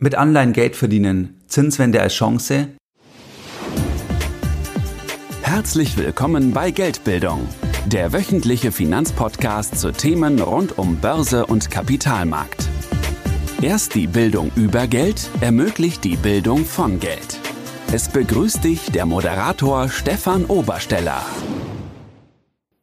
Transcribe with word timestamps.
Mit 0.00 0.14
Anleihen 0.14 0.52
Geld 0.52 0.76
verdienen, 0.76 1.40
Zinswende 1.48 2.00
als 2.00 2.14
Chance. 2.14 2.68
Herzlich 5.42 5.96
willkommen 5.96 6.52
bei 6.52 6.70
Geldbildung, 6.70 7.48
der 7.84 8.12
wöchentliche 8.12 8.70
Finanzpodcast 8.70 9.76
zu 9.76 9.90
Themen 9.90 10.38
rund 10.38 10.78
um 10.78 10.98
Börse 10.98 11.46
und 11.46 11.72
Kapitalmarkt. 11.72 12.68
Erst 13.60 13.96
die 13.96 14.06
Bildung 14.06 14.52
über 14.54 14.86
Geld 14.86 15.28
ermöglicht 15.40 16.04
die 16.04 16.16
Bildung 16.16 16.64
von 16.64 17.00
Geld. 17.00 17.40
Es 17.92 18.08
begrüßt 18.08 18.62
dich 18.62 18.92
der 18.92 19.04
Moderator 19.04 19.88
Stefan 19.88 20.44
Obersteller. 20.44 21.26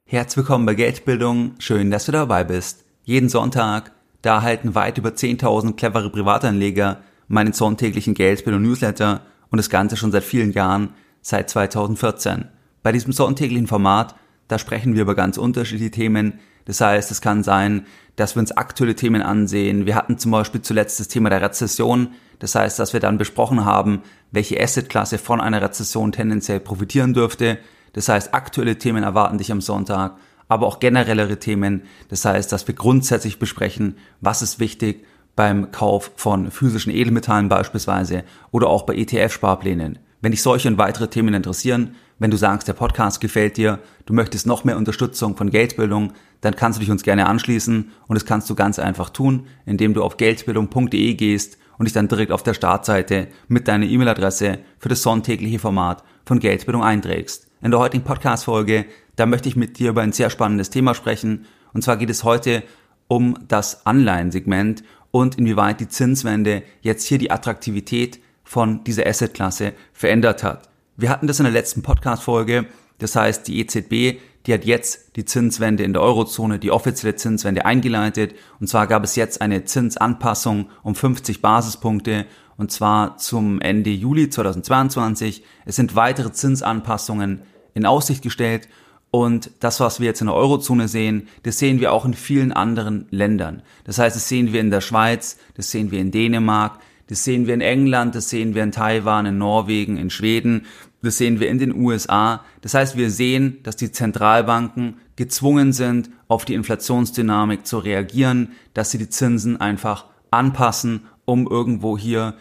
Herzlich 0.05 0.35
willkommen 0.35 0.65
bei 0.65 0.73
Geldbildung, 0.73 1.53
schön, 1.59 1.91
dass 1.91 2.07
du 2.07 2.11
dabei 2.11 2.43
bist. 2.43 2.83
Jeden 3.03 3.29
Sonntag 3.29 3.93
da 4.25 4.37
erhalten 4.37 4.73
weit 4.73 4.97
über 4.97 5.09
10.000 5.09 5.75
clevere 5.75 6.09
Privatanleger 6.09 6.97
meinen 7.27 7.53
sonntäglichen 7.53 8.13
Geldbildung 8.13 8.61
Newsletter 8.61 9.21
und 9.49 9.57
das 9.57 9.69
Ganze 9.69 9.97
schon 9.97 10.11
seit 10.11 10.23
vielen 10.23 10.51
Jahren, 10.51 10.89
seit 11.21 11.49
2014. 11.49 12.45
Bei 12.83 12.91
diesem 12.91 13.13
sonntäglichen 13.13 13.67
Format, 13.67 14.15
da 14.47 14.59
sprechen 14.59 14.93
wir 14.93 15.01
über 15.01 15.15
ganz 15.15 15.37
unterschiedliche 15.37 15.91
Themen. 15.91 16.39
Das 16.65 16.81
heißt, 16.81 17.11
es 17.11 17.21
kann 17.21 17.43
sein, 17.43 17.85
dass 18.15 18.35
wir 18.35 18.41
uns 18.41 18.51
aktuelle 18.51 18.95
Themen 18.95 19.21
ansehen. 19.21 19.85
Wir 19.85 19.95
hatten 19.95 20.17
zum 20.17 20.31
Beispiel 20.31 20.61
zuletzt 20.61 20.99
das 20.99 21.07
Thema 21.07 21.29
der 21.29 21.41
Rezession. 21.41 22.09
Das 22.39 22.55
heißt, 22.55 22.77
dass 22.79 22.93
wir 22.93 22.99
dann 22.99 23.17
besprochen 23.17 23.65
haben, 23.65 24.01
welche 24.31 24.61
Assetklasse 24.61 25.17
von 25.17 25.41
einer 25.41 25.61
Rezession 25.61 26.11
tendenziell 26.11 26.59
profitieren 26.59 27.13
dürfte. 27.13 27.57
Das 27.93 28.09
heißt, 28.09 28.33
aktuelle 28.33 28.77
Themen 28.77 29.03
erwarten 29.03 29.37
dich 29.37 29.51
am 29.51 29.61
Sonntag 29.61 30.17
aber 30.47 30.67
auch 30.67 30.79
generellere 30.79 31.37
Themen. 31.37 31.83
Das 32.09 32.25
heißt, 32.25 32.51
dass 32.51 32.67
wir 32.67 32.75
grundsätzlich 32.75 33.39
besprechen, 33.39 33.97
was 34.21 34.41
ist 34.41 34.59
wichtig 34.59 35.05
beim 35.35 35.71
Kauf 35.71 36.11
von 36.15 36.51
physischen 36.51 36.91
Edelmetallen 36.91 37.49
beispielsweise 37.49 38.23
oder 38.51 38.67
auch 38.67 38.83
bei 38.83 38.95
ETF-Sparplänen. 38.95 39.99
Wenn 40.21 40.31
dich 40.31 40.41
solche 40.41 40.67
und 40.67 40.77
weitere 40.77 41.07
Themen 41.07 41.33
interessieren, 41.33 41.95
wenn 42.17 42.31
du 42.31 42.37
sagst, 42.37 42.67
der 42.67 42.73
Podcast 42.73 43.19
gefällt 43.19 43.57
dir, 43.57 43.79
du 44.05 44.13
möchtest 44.13 44.47
noch 44.47 44.63
mehr 44.63 44.77
Unterstützung 44.77 45.35
von 45.35 45.49
Geldbildung, 45.49 46.13
dann 46.41 46.55
kannst 46.55 46.77
du 46.77 46.81
dich 46.81 46.91
uns 46.91 47.03
gerne 47.03 47.27
anschließen 47.27 47.91
und 48.07 48.15
das 48.15 48.25
kannst 48.25 48.49
du 48.49 48.55
ganz 48.55 48.79
einfach 48.79 49.09
tun, 49.09 49.47
indem 49.65 49.93
du 49.93 50.03
auf 50.03 50.17
geldbildung.de 50.17 51.13
gehst 51.15 51.57
und 51.77 51.85
dich 51.85 51.93
dann 51.93 52.07
direkt 52.07 52.31
auf 52.31 52.43
der 52.43 52.53
Startseite 52.53 53.27
mit 53.49 53.67
deiner 53.67 53.85
E-Mail-Adresse 53.85 54.59
für 54.79 54.89
das 54.89 55.01
sonntägliche 55.01 55.59
Format 55.59 56.03
von 56.25 56.39
Geldbildung 56.39 56.83
einträgst. 56.83 57.47
In 57.61 57.71
der 57.71 57.79
heutigen 57.79 58.03
Podcast-Folge 58.03 58.85
da 59.15 59.25
möchte 59.25 59.49
ich 59.49 59.55
mit 59.55 59.79
dir 59.79 59.89
über 59.89 60.01
ein 60.01 60.11
sehr 60.11 60.29
spannendes 60.29 60.69
Thema 60.69 60.93
sprechen. 60.93 61.45
Und 61.73 61.83
zwar 61.83 61.97
geht 61.97 62.09
es 62.09 62.23
heute 62.23 62.63
um 63.07 63.37
das 63.47 63.85
Anleihensegment 63.85 64.83
und 65.15 65.35
inwieweit 65.37 65.79
die 65.79 65.87
Zinswende 65.87 66.61
jetzt 66.81 67.07
hier 67.07 67.17
die 67.17 67.31
Attraktivität 67.31 68.19
von 68.43 68.83
dieser 68.83 69.07
Assetklasse 69.07 69.71
verändert 69.93 70.43
hat. 70.43 70.67
Wir 70.97 71.09
hatten 71.09 71.25
das 71.25 71.39
in 71.39 71.45
der 71.45 71.53
letzten 71.53 71.83
Podcast-Folge. 71.83 72.65
Das 72.97 73.15
heißt, 73.15 73.47
die 73.47 73.61
EZB, 73.61 74.19
die 74.45 74.53
hat 74.53 74.65
jetzt 74.65 75.15
die 75.15 75.23
Zinswende 75.23 75.83
in 75.85 75.93
der 75.93 76.01
Eurozone, 76.01 76.59
die 76.59 76.69
offizielle 76.69 77.15
Zinswende 77.15 77.65
eingeleitet. 77.65 78.35
Und 78.59 78.67
zwar 78.67 78.87
gab 78.87 79.05
es 79.05 79.15
jetzt 79.15 79.39
eine 79.39 79.63
Zinsanpassung 79.63 80.67
um 80.83 80.95
50 80.95 81.41
Basispunkte 81.41 82.25
und 82.57 82.73
zwar 82.73 83.15
zum 83.15 83.61
Ende 83.61 83.91
Juli 83.91 84.29
2022. 84.29 85.45
Es 85.63 85.77
sind 85.77 85.95
weitere 85.95 86.33
Zinsanpassungen 86.33 87.43
in 87.73 87.85
Aussicht 87.85 88.21
gestellt 88.21 88.67
und 89.15 89.49
das, 89.61 89.79
was 89.79 90.01
wir 90.01 90.07
jetzt 90.07 90.19
in 90.19 90.27
der 90.27 90.35
Eurozone 90.35 90.89
sehen, 90.89 91.29
das 91.43 91.57
sehen 91.57 91.79
wir 91.79 91.93
auch 91.93 92.03
in 92.03 92.13
vielen 92.13 92.51
anderen 92.51 93.05
Ländern. 93.11 93.61
Das 93.85 93.97
heißt, 93.97 94.13
das 94.13 94.27
sehen 94.27 94.51
wir 94.51 94.59
in 94.59 94.71
der 94.71 94.81
Schweiz, 94.81 95.37
das 95.55 95.71
sehen 95.71 95.89
wir 95.89 96.01
in 96.01 96.11
Dänemark, 96.11 96.79
das 97.07 97.23
sehen 97.23 97.47
wir 97.47 97.53
in 97.53 97.61
England, 97.61 98.13
das 98.13 98.29
sehen 98.29 98.55
wir 98.55 98.63
in 98.63 98.73
Taiwan, 98.73 99.25
in 99.25 99.37
Norwegen, 99.37 99.95
in 99.95 100.09
Schweden, 100.09 100.65
das 101.01 101.17
sehen 101.17 101.39
wir 101.39 101.47
in 101.47 101.59
den 101.59 101.73
USA. 101.73 102.43
Das 102.59 102.73
heißt, 102.73 102.97
wir 102.97 103.09
sehen, 103.09 103.59
dass 103.63 103.77
die 103.77 103.89
Zentralbanken 103.89 104.97
gezwungen 105.15 105.71
sind, 105.71 106.09
auf 106.27 106.43
die 106.43 106.53
Inflationsdynamik 106.53 107.65
zu 107.65 107.77
reagieren, 107.77 108.49
dass 108.73 108.91
sie 108.91 108.97
die 108.97 109.07
Zinsen 109.07 109.61
einfach 109.61 110.07
anpassen, 110.29 111.05
um 111.23 111.47
irgendwo 111.47 111.97
hier 111.97 112.33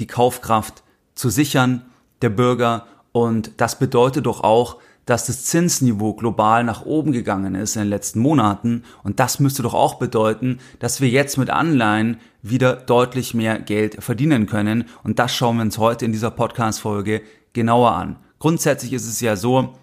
die 0.00 0.08
Kaufkraft 0.08 0.82
zu 1.14 1.30
sichern 1.30 1.82
der 2.20 2.30
Bürger. 2.30 2.88
Und 3.12 3.52
das 3.58 3.78
bedeutet 3.78 4.26
doch 4.26 4.42
auch, 4.42 4.78
dass 5.06 5.26
das 5.26 5.44
Zinsniveau 5.44 6.14
global 6.14 6.64
nach 6.64 6.84
oben 6.84 7.12
gegangen 7.12 7.54
ist 7.54 7.76
in 7.76 7.82
den 7.82 7.90
letzten 7.90 8.20
Monaten. 8.20 8.82
Und 9.02 9.20
das 9.20 9.40
müsste 9.40 9.62
doch 9.62 9.74
auch 9.74 9.94
bedeuten, 9.94 10.58
dass 10.80 11.00
wir 11.00 11.08
jetzt 11.08 11.38
mit 11.38 11.48
Anleihen 11.48 12.18
wieder 12.42 12.74
deutlich 12.74 13.32
mehr 13.32 13.58
Geld 13.58 14.02
verdienen 14.02 14.46
können. 14.46 14.84
Und 15.04 15.18
das 15.18 15.34
schauen 15.34 15.56
wir 15.56 15.62
uns 15.62 15.78
heute 15.78 16.04
in 16.04 16.12
dieser 16.12 16.32
Podcast-Folge 16.32 17.22
genauer 17.52 17.92
an. 17.92 18.16
Grundsätzlich 18.40 18.92
ist 18.92 19.06
es 19.06 19.20
ja 19.20 19.36
so, 19.36 19.74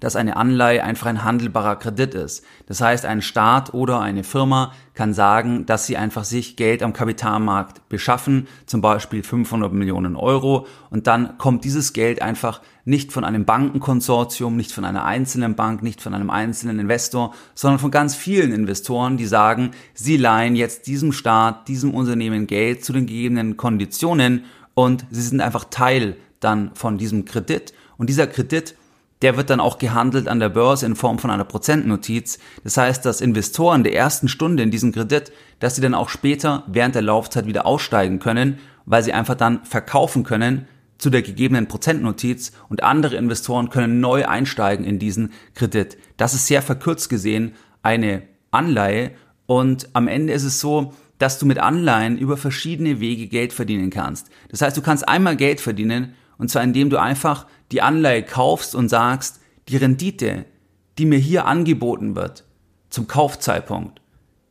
dass 0.00 0.16
eine 0.16 0.36
Anleihe 0.36 0.84
einfach 0.84 1.06
ein 1.06 1.24
handelbarer 1.24 1.76
Kredit 1.76 2.14
ist. 2.14 2.44
Das 2.66 2.82
heißt, 2.82 3.06
ein 3.06 3.22
Staat 3.22 3.72
oder 3.72 4.00
eine 4.00 4.22
Firma 4.22 4.72
kann 4.92 5.14
sagen, 5.14 5.64
dass 5.64 5.86
sie 5.86 5.96
einfach 5.96 6.24
sich 6.24 6.56
Geld 6.56 6.82
am 6.82 6.92
Kapitalmarkt 6.92 7.88
beschaffen, 7.88 8.46
zum 8.66 8.82
Beispiel 8.82 9.22
500 9.22 9.72
Millionen 9.72 10.16
Euro, 10.16 10.66
und 10.90 11.06
dann 11.06 11.38
kommt 11.38 11.64
dieses 11.64 11.94
Geld 11.94 12.20
einfach 12.20 12.60
nicht 12.84 13.12
von 13.12 13.24
einem 13.24 13.44
Bankenkonsortium, 13.44 14.56
nicht 14.56 14.72
von 14.72 14.84
einer 14.84 15.04
einzelnen 15.04 15.54
Bank, 15.54 15.82
nicht 15.82 16.00
von 16.00 16.14
einem 16.14 16.30
einzelnen 16.30 16.78
Investor, 16.78 17.34
sondern 17.54 17.78
von 17.78 17.90
ganz 17.90 18.14
vielen 18.14 18.52
Investoren, 18.52 19.16
die 19.16 19.26
sagen, 19.26 19.70
sie 19.94 20.16
leihen 20.16 20.56
jetzt 20.56 20.86
diesem 20.86 21.12
Staat, 21.12 21.68
diesem 21.68 21.94
Unternehmen 21.94 22.46
Geld 22.46 22.84
zu 22.84 22.92
den 22.92 23.06
gegebenen 23.06 23.56
Konditionen 23.56 24.44
und 24.74 25.06
sie 25.10 25.22
sind 25.22 25.40
einfach 25.40 25.64
Teil 25.70 26.16
dann 26.40 26.70
von 26.74 26.98
diesem 26.98 27.24
Kredit. 27.24 27.72
Und 27.96 28.10
dieser 28.10 28.26
Kredit 28.26 28.74
der 29.24 29.38
wird 29.38 29.48
dann 29.48 29.60
auch 29.60 29.78
gehandelt 29.78 30.28
an 30.28 30.38
der 30.38 30.50
Börse 30.50 30.84
in 30.84 30.96
Form 30.96 31.18
von 31.18 31.30
einer 31.30 31.44
Prozentnotiz. 31.44 32.38
Das 32.62 32.76
heißt, 32.76 33.06
dass 33.06 33.22
Investoren 33.22 33.82
der 33.82 33.94
ersten 33.94 34.28
Stunde 34.28 34.62
in 34.62 34.70
diesem 34.70 34.92
Kredit, 34.92 35.32
dass 35.60 35.76
sie 35.76 35.80
dann 35.80 35.94
auch 35.94 36.10
später 36.10 36.64
während 36.66 36.94
der 36.94 37.00
Laufzeit 37.00 37.46
wieder 37.46 37.64
aussteigen 37.64 38.18
können, 38.18 38.58
weil 38.84 39.02
sie 39.02 39.14
einfach 39.14 39.34
dann 39.34 39.64
verkaufen 39.64 40.24
können 40.24 40.68
zu 40.98 41.10
der 41.10 41.22
gegebenen 41.22 41.68
Prozentnotiz 41.68 42.52
und 42.68 42.82
andere 42.82 43.16
Investoren 43.16 43.70
können 43.70 44.00
neu 44.00 44.26
einsteigen 44.26 44.84
in 44.84 44.98
diesen 44.98 45.32
Kredit. 45.54 45.98
Das 46.16 46.34
ist 46.34 46.46
sehr 46.46 46.62
verkürzt 46.62 47.08
gesehen 47.08 47.54
eine 47.82 48.22
Anleihe 48.50 49.12
und 49.46 49.88
am 49.92 50.08
Ende 50.08 50.32
ist 50.32 50.44
es 50.44 50.60
so, 50.60 50.94
dass 51.18 51.38
du 51.38 51.46
mit 51.46 51.58
Anleihen 51.58 52.18
über 52.18 52.36
verschiedene 52.36 53.00
Wege 53.00 53.26
Geld 53.26 53.52
verdienen 53.52 53.90
kannst. 53.90 54.28
Das 54.48 54.62
heißt, 54.62 54.76
du 54.76 54.82
kannst 54.82 55.08
einmal 55.08 55.36
Geld 55.36 55.60
verdienen 55.60 56.14
und 56.38 56.50
zwar 56.50 56.62
indem 56.62 56.90
du 56.90 57.00
einfach 57.00 57.46
die 57.72 57.82
Anleihe 57.82 58.22
kaufst 58.22 58.74
und 58.74 58.88
sagst, 58.88 59.40
die 59.68 59.76
Rendite, 59.76 60.44
die 60.98 61.06
mir 61.06 61.18
hier 61.18 61.46
angeboten 61.46 62.16
wird, 62.16 62.44
zum 62.90 63.06
Kaufzeitpunkt, 63.06 64.00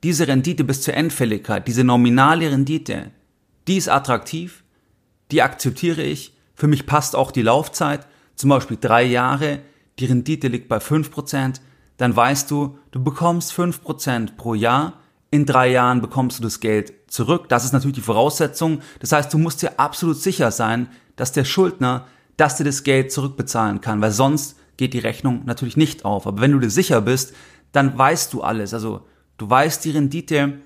diese 0.03 0.27
Rendite 0.27 0.63
bis 0.63 0.81
zur 0.81 0.95
Endfälligkeit, 0.95 1.67
diese 1.67 1.83
nominale 1.83 2.51
Rendite, 2.51 3.11
die 3.67 3.77
ist 3.77 3.89
attraktiv, 3.89 4.63
die 5.31 5.41
akzeptiere 5.41 6.03
ich, 6.03 6.32
für 6.55 6.67
mich 6.67 6.85
passt 6.85 7.15
auch 7.15 7.31
die 7.31 7.41
Laufzeit, 7.41 8.07
zum 8.35 8.49
Beispiel 8.49 8.77
drei 8.79 9.03
Jahre, 9.03 9.59
die 9.99 10.05
Rendite 10.05 10.47
liegt 10.47 10.67
bei 10.67 10.79
fünf 10.79 11.11
Prozent, 11.11 11.61
dann 11.97 12.15
weißt 12.15 12.49
du, 12.49 12.77
du 12.91 13.03
bekommst 13.03 13.53
fünf 13.53 13.81
Prozent 13.81 14.37
pro 14.37 14.53
Jahr, 14.53 14.99
in 15.29 15.45
drei 15.45 15.69
Jahren 15.69 16.01
bekommst 16.01 16.37
du 16.37 16.43
das 16.43 16.59
Geld 16.59 16.93
zurück. 17.07 17.49
Das 17.49 17.65
ist 17.65 17.71
natürlich 17.71 17.95
die 17.95 18.01
Voraussetzung. 18.01 18.81
Das 18.99 19.11
heißt, 19.11 19.33
du 19.33 19.39
musst 19.39 19.63
dir 19.63 19.79
absolut 19.79 20.17
sicher 20.17 20.51
sein, 20.51 20.89
dass 21.15 21.31
der 21.31 21.43
Schuldner, 21.43 22.05
dass 22.37 22.57
dir 22.57 22.65
das 22.65 22.83
Geld 22.83 23.11
zurückbezahlen 23.11 23.81
kann, 23.81 23.99
weil 23.99 24.11
sonst 24.11 24.59
geht 24.77 24.93
die 24.93 24.99
Rechnung 24.99 25.41
natürlich 25.45 25.75
nicht 25.75 26.05
auf. 26.05 26.27
Aber 26.27 26.41
wenn 26.41 26.51
du 26.51 26.59
dir 26.59 26.69
sicher 26.69 27.01
bist, 27.01 27.33
dann 27.71 27.97
weißt 27.97 28.31
du 28.31 28.41
alles. 28.41 28.75
Also 28.75 29.07
du 29.37 29.49
weißt 29.49 29.83
die 29.85 29.91
Rendite, 29.91 30.59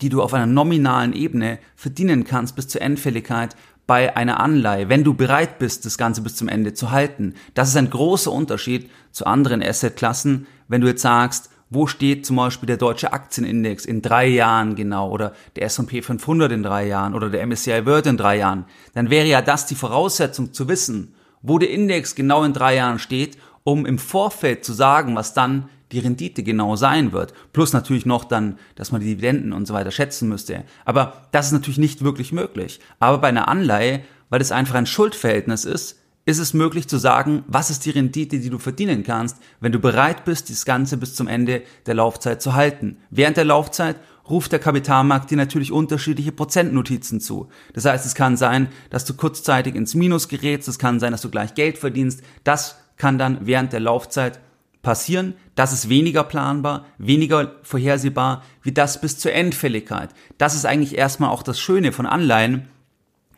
die 0.00 0.08
du 0.08 0.22
auf 0.22 0.32
einer 0.32 0.46
nominalen 0.46 1.12
Ebene 1.12 1.58
verdienen 1.76 2.24
kannst 2.24 2.56
bis 2.56 2.68
zur 2.68 2.80
Endfälligkeit 2.80 3.54
bei 3.86 4.16
einer 4.16 4.40
Anleihe, 4.40 4.88
wenn 4.88 5.04
du 5.04 5.14
bereit 5.14 5.58
bist, 5.58 5.84
das 5.84 5.98
Ganze 5.98 6.22
bis 6.22 6.36
zum 6.36 6.48
Ende 6.48 6.72
zu 6.74 6.90
halten. 6.90 7.34
Das 7.54 7.68
ist 7.68 7.76
ein 7.76 7.90
großer 7.90 8.32
Unterschied 8.32 8.90
zu 9.12 9.26
anderen 9.26 9.62
Assetklassen. 9.62 10.46
Wenn 10.68 10.80
du 10.80 10.86
jetzt 10.88 11.02
sagst, 11.02 11.50
wo 11.70 11.86
steht 11.86 12.24
zum 12.24 12.36
Beispiel 12.36 12.66
der 12.66 12.76
deutsche 12.76 13.12
Aktienindex 13.12 13.84
in 13.84 14.00
drei 14.00 14.26
Jahren 14.26 14.74
genau 14.76 15.10
oder 15.10 15.32
der 15.56 15.64
S&P 15.64 16.02
500 16.02 16.52
in 16.52 16.62
drei 16.62 16.86
Jahren 16.86 17.14
oder 17.14 17.30
der 17.30 17.46
MSCI 17.46 17.84
World 17.84 18.06
in 18.06 18.16
drei 18.16 18.38
Jahren, 18.38 18.64
dann 18.94 19.10
wäre 19.10 19.26
ja 19.26 19.42
das 19.42 19.66
die 19.66 19.74
Voraussetzung 19.74 20.52
zu 20.52 20.68
wissen, 20.68 21.14
wo 21.42 21.58
der 21.58 21.70
Index 21.70 22.14
genau 22.14 22.44
in 22.44 22.52
drei 22.52 22.76
Jahren 22.76 22.98
steht, 22.98 23.38
um 23.64 23.86
im 23.86 23.98
Vorfeld 23.98 24.64
zu 24.64 24.72
sagen, 24.72 25.16
was 25.16 25.34
dann 25.34 25.68
die 25.92 25.98
Rendite 25.98 26.42
genau 26.42 26.76
sein 26.76 27.12
wird. 27.12 27.32
Plus 27.52 27.72
natürlich 27.72 28.06
noch 28.06 28.24
dann, 28.24 28.58
dass 28.74 28.92
man 28.92 29.00
die 29.00 29.08
Dividenden 29.08 29.52
und 29.52 29.66
so 29.66 29.74
weiter 29.74 29.90
schätzen 29.90 30.28
müsste. 30.28 30.64
Aber 30.84 31.28
das 31.32 31.46
ist 31.46 31.52
natürlich 31.52 31.78
nicht 31.78 32.02
wirklich 32.02 32.32
möglich. 32.32 32.80
Aber 32.98 33.18
bei 33.18 33.28
einer 33.28 33.48
Anleihe, 33.48 34.02
weil 34.30 34.40
es 34.40 34.52
einfach 34.52 34.74
ein 34.74 34.86
Schuldverhältnis 34.86 35.64
ist, 35.64 36.00
ist 36.26 36.38
es 36.38 36.54
möglich 36.54 36.88
zu 36.88 36.96
sagen, 36.96 37.44
was 37.46 37.70
ist 37.70 37.84
die 37.84 37.90
Rendite, 37.90 38.38
die 38.38 38.48
du 38.48 38.58
verdienen 38.58 39.04
kannst, 39.04 39.36
wenn 39.60 39.72
du 39.72 39.78
bereit 39.78 40.24
bist, 40.24 40.48
das 40.48 40.64
Ganze 40.64 40.96
bis 40.96 41.14
zum 41.14 41.28
Ende 41.28 41.62
der 41.86 41.94
Laufzeit 41.94 42.40
zu 42.40 42.54
halten. 42.54 42.96
Während 43.10 43.36
der 43.36 43.44
Laufzeit 43.44 43.96
ruft 44.28 44.52
der 44.52 44.58
Kapitalmarkt 44.58 45.30
dir 45.30 45.36
natürlich 45.36 45.70
unterschiedliche 45.70 46.32
Prozentnotizen 46.32 47.20
zu. 47.20 47.48
Das 47.74 47.84
heißt, 47.84 48.06
es 48.06 48.14
kann 48.14 48.38
sein, 48.38 48.68
dass 48.88 49.04
du 49.04 49.14
kurzzeitig 49.14 49.74
ins 49.74 49.94
Minus 49.94 50.28
gerätst, 50.28 50.66
es 50.68 50.78
kann 50.78 50.98
sein, 50.98 51.12
dass 51.12 51.20
du 51.20 51.30
gleich 51.30 51.54
Geld 51.54 51.76
verdienst. 51.76 52.22
Das 52.42 52.78
kann 52.96 53.18
dann 53.18 53.40
während 53.42 53.72
der 53.74 53.80
Laufzeit 53.80 54.40
passieren. 54.84 55.34
Das 55.56 55.72
ist 55.72 55.88
weniger 55.88 56.22
planbar, 56.22 56.86
weniger 56.98 57.56
vorhersehbar 57.64 58.44
wie 58.62 58.70
das 58.70 59.00
bis 59.00 59.18
zur 59.18 59.32
Endfälligkeit. 59.32 60.10
Das 60.38 60.54
ist 60.54 60.64
eigentlich 60.64 60.96
erstmal 60.96 61.30
auch 61.30 61.42
das 61.42 61.58
Schöne 61.58 61.90
von 61.90 62.06
Anleihen, 62.06 62.68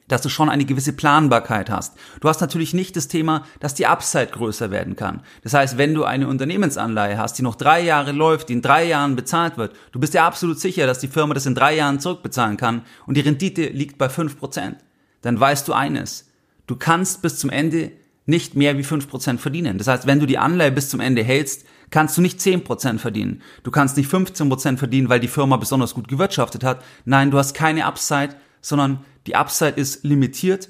dass 0.09 0.23
du 0.23 0.29
schon 0.29 0.49
eine 0.49 0.65
gewisse 0.65 0.93
Planbarkeit 0.93 1.71
hast. 1.71 1.95
Du 2.21 2.29
hast 2.29 2.41
natürlich 2.41 2.75
nicht 2.75 2.95
das 2.97 3.09
Thema, 3.09 3.45
dass 3.61 3.75
die 3.75 3.87
Upside 3.87 4.29
größer 4.29 4.71
werden 4.71 4.97
kann. 4.97 5.23
Das 5.43 5.55
heißt, 5.55 5.79
wenn 5.79 5.95
du 5.95 6.05
eine 6.05 6.29
Unternehmensanleihe 6.29 7.19
hast, 7.19 7.39
die 7.39 7.43
noch 7.43 7.57
drei 7.57 7.81
Jahre 7.81 8.13
läuft, 8.13 8.49
die 8.49 8.53
in 8.53 8.63
drei 8.63 8.85
Jahren 8.85 9.17
bezahlt 9.17 9.57
wird, 9.57 9.75
du 9.93 9.99
bist 9.99 10.15
ja 10.15 10.27
absolut 10.27 10.61
sicher, 10.61 10.87
dass 10.87 11.01
die 11.01 11.09
Firma 11.09 11.35
das 11.35 11.47
in 11.47 11.55
drei 11.55 11.75
Jahren 11.75 12.01
zurückbezahlen 12.01 12.57
kann 12.57 12.83
und 13.07 13.17
die 13.17 13.23
Rendite 13.23 13.67
liegt 13.67 13.99
bei 13.99 14.09
fünf 14.09 14.39
Prozent. 14.39 14.77
Dann 15.23 15.41
weißt 15.41 15.67
du 15.67 15.73
eines. 15.73 16.31
Du 16.67 16.77
kannst 16.77 17.23
bis 17.23 17.39
zum 17.39 17.51
Ende 17.51 17.93
nicht 18.27 18.57
mehr 18.57 18.77
wie 18.77 18.83
fünf 18.83 19.09
Prozent 19.09 19.41
verdienen. 19.41 19.79
Das 19.79 19.87
heißt, 19.87 20.07
wenn 20.07 20.21
du 20.21 20.27
die 20.27 20.39
Anleihe 20.39 20.73
bis 20.73 20.91
zum 20.91 21.01
Ende 21.01 21.23
hältst, 21.23 21.65
kannst 21.91 22.17
du 22.17 22.21
nicht 22.21 22.41
zehn 22.41 22.65
Prozent 22.65 23.01
verdienen. 23.01 23.43
Du 23.63 23.71
kannst 23.71 23.97
nicht 23.97 24.09
15 24.09 24.49
Prozent 24.49 24.79
verdienen, 24.79 25.09
weil 25.09 25.21
die 25.21 25.29
Firma 25.29 25.57
besonders 25.57 25.95
gut 25.95 26.09
gewirtschaftet 26.09 26.65
hat. 26.65 26.85
Nein, 27.05 27.31
du 27.31 27.39
hast 27.39 27.55
keine 27.55 27.87
Upside, 27.87 28.37
sondern 28.61 29.05
die 29.27 29.37
Upside 29.37 29.81
ist 29.81 30.05
limitiert 30.05 30.69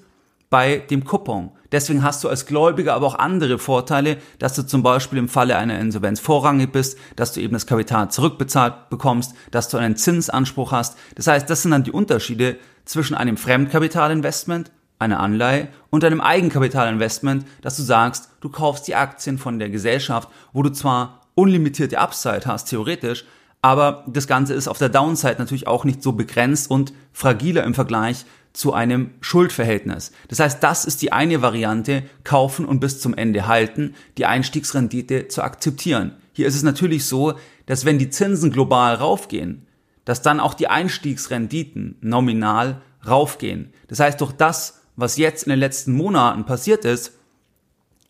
bei 0.50 0.78
dem 0.78 1.04
Coupon. 1.04 1.50
Deswegen 1.72 2.04
hast 2.04 2.22
du 2.22 2.28
als 2.28 2.46
Gläubiger 2.46 2.94
aber 2.94 3.06
auch 3.06 3.16
andere 3.16 3.58
Vorteile, 3.58 4.18
dass 4.38 4.54
du 4.54 4.62
zum 4.62 4.82
Beispiel 4.82 5.18
im 5.18 5.28
Falle 5.28 5.56
einer 5.56 5.78
Insolvenz 5.80 6.20
vorrangig 6.20 6.70
bist, 6.70 6.96
dass 7.16 7.32
du 7.32 7.40
eben 7.40 7.54
das 7.54 7.66
Kapital 7.66 8.10
zurückbezahlt 8.10 8.88
bekommst, 8.88 9.34
dass 9.50 9.68
du 9.68 9.76
einen 9.76 9.96
Zinsanspruch 9.96 10.72
hast. 10.72 10.96
Das 11.16 11.26
heißt, 11.26 11.50
das 11.50 11.62
sind 11.62 11.72
dann 11.72 11.82
die 11.82 11.90
Unterschiede 11.90 12.58
zwischen 12.84 13.16
einem 13.16 13.36
Fremdkapitalinvestment, 13.36 14.70
einer 14.98 15.20
Anleihe 15.20 15.68
und 15.90 16.04
einem 16.04 16.20
Eigenkapitalinvestment, 16.20 17.44
dass 17.62 17.76
du 17.76 17.82
sagst, 17.82 18.30
du 18.40 18.48
kaufst 18.48 18.88
die 18.88 18.94
Aktien 18.94 19.38
von 19.38 19.58
der 19.58 19.70
Gesellschaft, 19.70 20.28
wo 20.52 20.62
du 20.62 20.70
zwar 20.70 21.20
unlimitierte 21.34 21.98
Upside 21.98 22.42
hast, 22.46 22.70
theoretisch, 22.70 23.24
aber 23.62 24.04
das 24.06 24.26
Ganze 24.26 24.54
ist 24.54 24.68
auf 24.68 24.78
der 24.78 24.88
Downside 24.88 25.36
natürlich 25.38 25.66
auch 25.66 25.84
nicht 25.84 26.02
so 26.02 26.12
begrenzt 26.12 26.70
und 26.70 26.92
fragiler 27.12 27.64
im 27.64 27.74
Vergleich 27.74 28.24
zu 28.52 28.72
einem 28.72 29.10
Schuldverhältnis. 29.20 30.12
Das 30.28 30.40
heißt, 30.40 30.62
das 30.62 30.84
ist 30.86 31.02
die 31.02 31.12
eine 31.12 31.42
Variante, 31.42 32.04
kaufen 32.24 32.64
und 32.64 32.80
bis 32.80 33.00
zum 33.00 33.12
Ende 33.14 33.46
halten, 33.46 33.94
die 34.16 34.24
Einstiegsrendite 34.24 35.28
zu 35.28 35.42
akzeptieren. 35.42 36.12
Hier 36.32 36.46
ist 36.46 36.54
es 36.54 36.62
natürlich 36.62 37.04
so, 37.04 37.34
dass 37.66 37.84
wenn 37.84 37.98
die 37.98 38.08
Zinsen 38.08 38.50
global 38.50 38.94
raufgehen, 38.94 39.66
dass 40.06 40.22
dann 40.22 40.40
auch 40.40 40.54
die 40.54 40.68
Einstiegsrenditen 40.68 41.96
nominal 42.00 42.80
raufgehen. 43.06 43.72
Das 43.88 44.00
heißt, 44.00 44.20
durch 44.20 44.32
das, 44.32 44.82
was 44.96 45.16
jetzt 45.16 45.44
in 45.44 45.50
den 45.50 45.58
letzten 45.58 45.92
Monaten 45.92 46.44
passiert 46.44 46.84
ist, 46.84 47.12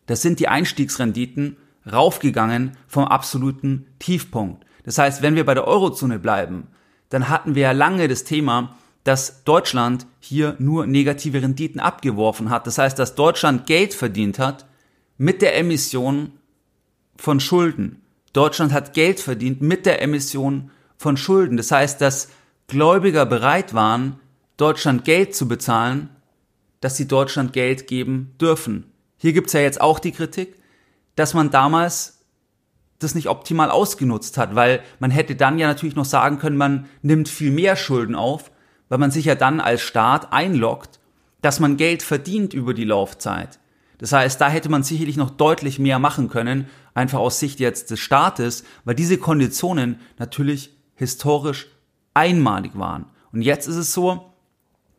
das 0.05 0.21
sind 0.21 0.39
die 0.39 0.47
Einstiegsrenditen 0.47 1.57
raufgegangen 1.91 2.77
vom 2.87 3.05
absoluten 3.05 3.87
Tiefpunkt. 3.99 4.65
Das 4.83 4.97
heißt, 4.97 5.21
wenn 5.21 5.35
wir 5.35 5.45
bei 5.45 5.53
der 5.53 5.67
Eurozone 5.67 6.17
bleiben, 6.17 6.67
dann 7.09 7.29
hatten 7.29 7.55
wir 7.55 7.63
ja 7.63 7.71
lange 7.71 8.07
das 8.07 8.23
Thema, 8.23 8.77
dass 9.03 9.43
Deutschland 9.43 10.05
hier 10.19 10.55
nur 10.59 10.85
negative 10.85 11.41
Renditen 11.41 11.79
abgeworfen 11.79 12.49
hat. 12.49 12.67
Das 12.67 12.77
heißt, 12.77 12.99
dass 12.99 13.15
Deutschland 13.15 13.65
Geld 13.65 13.93
verdient 13.93 14.39
hat 14.39 14.65
mit 15.17 15.41
der 15.41 15.57
Emission 15.57 16.33
von 17.15 17.39
Schulden. 17.39 18.01
Deutschland 18.33 18.73
hat 18.73 18.93
Geld 18.93 19.19
verdient 19.19 19.61
mit 19.61 19.85
der 19.85 20.01
Emission 20.01 20.71
von 20.97 21.15
Schulden. 21.15 21.57
Das 21.57 21.71
heißt, 21.71 22.01
dass 22.01 22.29
Gläubiger 22.67 23.25
bereit 23.25 23.73
waren, 23.73 24.19
Deutschland 24.57 25.05
Geld 25.05 25.35
zu 25.35 25.47
bezahlen, 25.47 26.09
dass 26.81 26.97
sie 26.97 27.07
Deutschland 27.07 27.53
Geld 27.53 27.87
geben 27.87 28.35
dürfen. 28.39 28.91
Hier 29.17 29.33
gibt's 29.33 29.53
ja 29.53 29.61
jetzt 29.61 29.81
auch 29.81 29.99
die 29.99 30.11
Kritik, 30.11 30.55
dass 31.15 31.33
man 31.33 31.49
damals 31.49 32.25
das 32.99 33.15
nicht 33.15 33.29
optimal 33.29 33.69
ausgenutzt 33.69 34.37
hat, 34.37 34.55
weil 34.55 34.81
man 34.99 35.11
hätte 35.11 35.35
dann 35.35 35.59
ja 35.59 35.67
natürlich 35.67 35.95
noch 35.95 36.05
sagen 36.05 36.39
können, 36.39 36.57
man 36.57 36.87
nimmt 37.01 37.29
viel 37.29 37.51
mehr 37.51 37.75
Schulden 37.75 38.15
auf 38.15 38.51
weil 38.89 38.97
man 38.97 39.11
sich 39.11 39.25
ja 39.25 39.35
dann 39.35 39.59
als 39.59 39.81
Staat 39.81 40.31
einloggt, 40.31 40.99
dass 41.41 41.59
man 41.59 41.77
Geld 41.77 42.03
verdient 42.03 42.53
über 42.53 42.73
die 42.73 42.83
Laufzeit. 42.83 43.59
Das 43.99 44.11
heißt, 44.11 44.39
da 44.39 44.49
hätte 44.49 44.69
man 44.69 44.83
sicherlich 44.83 45.17
noch 45.17 45.31
deutlich 45.31 45.79
mehr 45.79 45.99
machen 45.99 46.29
können, 46.29 46.67
einfach 46.93 47.19
aus 47.19 47.39
Sicht 47.39 47.59
jetzt 47.59 47.91
des 47.91 47.99
Staates, 47.99 48.63
weil 48.85 48.95
diese 48.95 49.17
Konditionen 49.17 49.99
natürlich 50.19 50.75
historisch 50.95 51.67
einmalig 52.13 52.77
waren. 52.77 53.05
Und 53.31 53.41
jetzt 53.41 53.67
ist 53.67 53.75
es 53.75 53.93
so, 53.93 54.33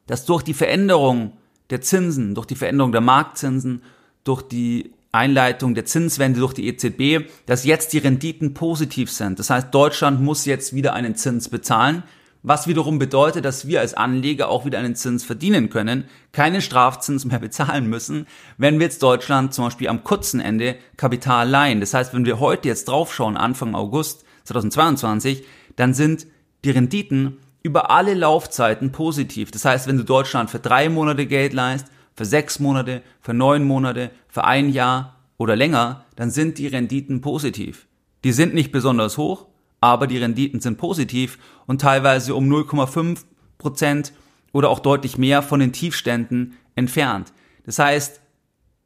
dass 0.06 0.24
durch 0.24 0.42
die 0.42 0.54
Veränderung 0.54 1.37
der 1.70 1.80
Zinsen, 1.80 2.34
durch 2.34 2.46
die 2.46 2.56
Veränderung 2.56 2.92
der 2.92 3.00
Marktzinsen, 3.00 3.82
durch 4.24 4.42
die 4.42 4.92
Einleitung 5.10 5.74
der 5.74 5.86
Zinswende 5.86 6.40
durch 6.40 6.52
die 6.52 6.68
EZB, 6.68 7.28
dass 7.46 7.64
jetzt 7.64 7.92
die 7.92 7.98
Renditen 7.98 8.52
positiv 8.54 9.10
sind. 9.10 9.38
Das 9.38 9.50
heißt, 9.50 9.74
Deutschland 9.74 10.20
muss 10.20 10.44
jetzt 10.44 10.74
wieder 10.74 10.92
einen 10.92 11.14
Zins 11.14 11.48
bezahlen 11.48 12.02
was 12.42 12.66
wiederum 12.68 12.98
bedeutet, 12.98 13.44
dass 13.44 13.66
wir 13.66 13.80
als 13.80 13.94
Anleger 13.94 14.48
auch 14.48 14.64
wieder 14.64 14.78
einen 14.78 14.94
Zins 14.94 15.24
verdienen 15.24 15.70
können, 15.70 16.04
keinen 16.32 16.62
Strafzins 16.62 17.24
mehr 17.24 17.38
bezahlen 17.40 17.88
müssen, 17.88 18.26
wenn 18.56 18.78
wir 18.78 18.86
jetzt 18.86 19.02
Deutschland 19.02 19.54
zum 19.54 19.64
Beispiel 19.66 19.88
am 19.88 20.04
kurzen 20.04 20.40
Ende 20.40 20.76
Kapital 20.96 21.48
leihen. 21.48 21.80
Das 21.80 21.94
heißt, 21.94 22.14
wenn 22.14 22.24
wir 22.24 22.40
heute 22.40 22.68
jetzt 22.68 22.88
draufschauen, 22.88 23.36
Anfang 23.36 23.74
August 23.74 24.24
2022, 24.44 25.44
dann 25.76 25.94
sind 25.94 26.26
die 26.64 26.70
Renditen 26.70 27.38
über 27.68 27.90
alle 27.90 28.14
Laufzeiten 28.14 28.92
positiv. 28.92 29.50
Das 29.50 29.66
heißt, 29.66 29.86
wenn 29.86 29.98
du 29.98 30.02
Deutschland 30.02 30.48
für 30.48 30.58
drei 30.58 30.88
Monate 30.88 31.26
Geld 31.26 31.52
leist, 31.52 31.88
für 32.16 32.24
sechs 32.24 32.60
Monate, 32.60 33.02
für 33.20 33.34
neun 33.34 33.64
Monate, 33.64 34.10
für 34.26 34.44
ein 34.44 34.70
Jahr 34.70 35.16
oder 35.36 35.54
länger, 35.54 36.06
dann 36.16 36.30
sind 36.30 36.56
die 36.56 36.66
Renditen 36.66 37.20
positiv. 37.20 37.86
Die 38.24 38.32
sind 38.32 38.54
nicht 38.54 38.72
besonders 38.72 39.18
hoch, 39.18 39.48
aber 39.82 40.06
die 40.06 40.16
Renditen 40.16 40.60
sind 40.60 40.78
positiv 40.78 41.38
und 41.66 41.82
teilweise 41.82 42.34
um 42.34 42.50
0,5 42.50 43.24
Prozent 43.58 44.14
oder 44.52 44.70
auch 44.70 44.80
deutlich 44.80 45.18
mehr 45.18 45.42
von 45.42 45.60
den 45.60 45.74
Tiefständen 45.74 46.56
entfernt. 46.74 47.34
Das 47.66 47.78
heißt, 47.78 48.22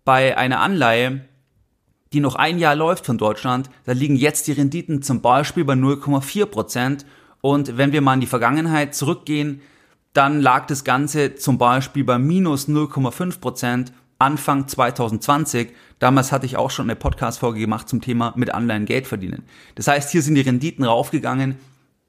bei 0.05 0.37
einer 0.37 0.59
Anleihe, 0.59 1.25
die 2.13 2.19
noch 2.19 2.35
ein 2.35 2.59
Jahr 2.59 2.75
läuft 2.75 3.07
von 3.07 3.17
Deutschland, 3.17 3.71
da 3.85 3.93
liegen 3.93 4.17
jetzt 4.17 4.49
die 4.49 4.53
Renditen 4.53 5.03
zum 5.03 5.23
Beispiel 5.23 5.65
bei 5.65 5.75
0,4 5.75 6.47
Prozent. 6.47 7.07
Und 7.43 7.77
wenn 7.77 7.93
wir 7.93 8.01
mal 8.01 8.15
in 8.15 8.21
die 8.21 8.27
Vergangenheit 8.27 8.95
zurückgehen, 8.95 9.61
dann 10.15 10.41
lag 10.41 10.67
das 10.67 10.85
Ganze 10.85 11.35
zum 11.35 11.59
Beispiel 11.59 12.05
bei 12.05 12.19
minus 12.19 12.69
0,5 12.69 13.41
Prozent 13.41 13.93
Anfang 14.19 14.69
2020. 14.69 15.73
Damals 15.99 16.31
hatte 16.31 16.47
ich 16.47 16.57
auch 16.57 16.71
schon 16.71 16.87
eine 16.87 16.97
Podcast-Folge 16.97 17.59
gemacht 17.59 17.89
zum 17.89 18.01
Thema 18.01 18.33
mit 18.37 18.55
Anleihen 18.55 18.87
Geld 18.87 19.07
verdienen. 19.07 19.45
Das 19.75 19.89
heißt, 19.89 20.11
hier 20.11 20.23
sind 20.23 20.37
die 20.37 20.43
Renditen 20.43 20.85
raufgegangen, 20.85 21.57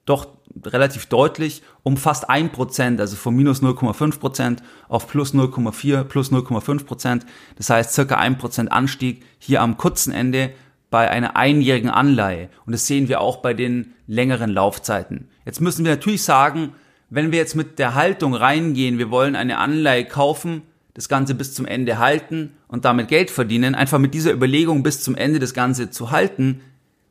doch 0.05 0.27
relativ 0.63 1.07
deutlich 1.07 1.63
um 1.81 1.97
fast 1.97 2.29
ein 2.29 2.51
Prozent, 2.51 3.01
also 3.01 3.15
von 3.15 3.35
minus 3.35 3.63
0,5 3.63 4.19
Prozent 4.19 4.63
auf 4.87 5.07
plus 5.07 5.33
0,4, 5.33 6.03
plus 6.03 6.31
0,5 6.31 6.83
Prozent. 6.83 7.25
Das 7.55 7.71
heißt, 7.71 7.93
circa 7.93 8.17
ein 8.17 8.37
Prozent 8.37 8.71
Anstieg 8.71 9.25
hier 9.39 9.61
am 9.61 9.77
kurzen 9.77 10.13
Ende 10.13 10.53
bei 10.93 11.09
einer 11.09 11.35
einjährigen 11.35 11.89
Anleihe. 11.89 12.49
Und 12.67 12.73
das 12.73 12.85
sehen 12.85 13.07
wir 13.07 13.19
auch 13.19 13.37
bei 13.37 13.55
den 13.55 13.95
längeren 14.05 14.51
Laufzeiten. 14.51 15.27
Jetzt 15.43 15.59
müssen 15.59 15.85
wir 15.85 15.93
natürlich 15.93 16.21
sagen, 16.21 16.73
wenn 17.09 17.31
wir 17.31 17.39
jetzt 17.39 17.55
mit 17.55 17.79
der 17.79 17.95
Haltung 17.95 18.35
reingehen, 18.35 18.99
wir 18.99 19.09
wollen 19.09 19.35
eine 19.35 19.57
Anleihe 19.57 20.05
kaufen, 20.05 20.61
das 20.93 21.09
Ganze 21.09 21.33
bis 21.33 21.55
zum 21.55 21.65
Ende 21.65 21.97
halten 21.97 22.51
und 22.67 22.85
damit 22.85 23.07
Geld 23.07 23.31
verdienen, 23.31 23.73
einfach 23.73 23.97
mit 23.97 24.13
dieser 24.13 24.33
Überlegung 24.33 24.83
bis 24.83 25.01
zum 25.01 25.15
Ende 25.15 25.39
das 25.39 25.55
Ganze 25.55 25.89
zu 25.89 26.11
halten, 26.11 26.61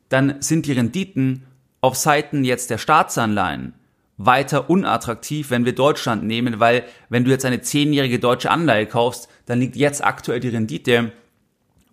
dann 0.09 0.37
sind 0.39 0.67
die 0.67 0.75
Renditen 0.75 1.43
auf 1.81 1.97
Seiten 1.97 2.45
jetzt 2.45 2.71
der 2.71 2.79
Staatsanleihen 2.79 3.75
weiter 4.17 4.71
unattraktiv, 4.71 5.51
wenn 5.51 5.65
wir 5.65 5.75
Deutschland 5.75 6.23
nehmen, 6.23 6.61
weil 6.61 6.85
wenn 7.09 7.25
du 7.25 7.33
jetzt 7.33 7.45
eine 7.45 7.63
zehnjährige 7.63 8.21
deutsche 8.21 8.53
Anleihe 8.53 8.87
kaufst, 8.87 9.29
dann 9.47 9.59
liegt 9.59 9.75
jetzt 9.75 10.05
aktuell 10.05 10.39
die 10.39 10.51
Rendite 10.51 11.11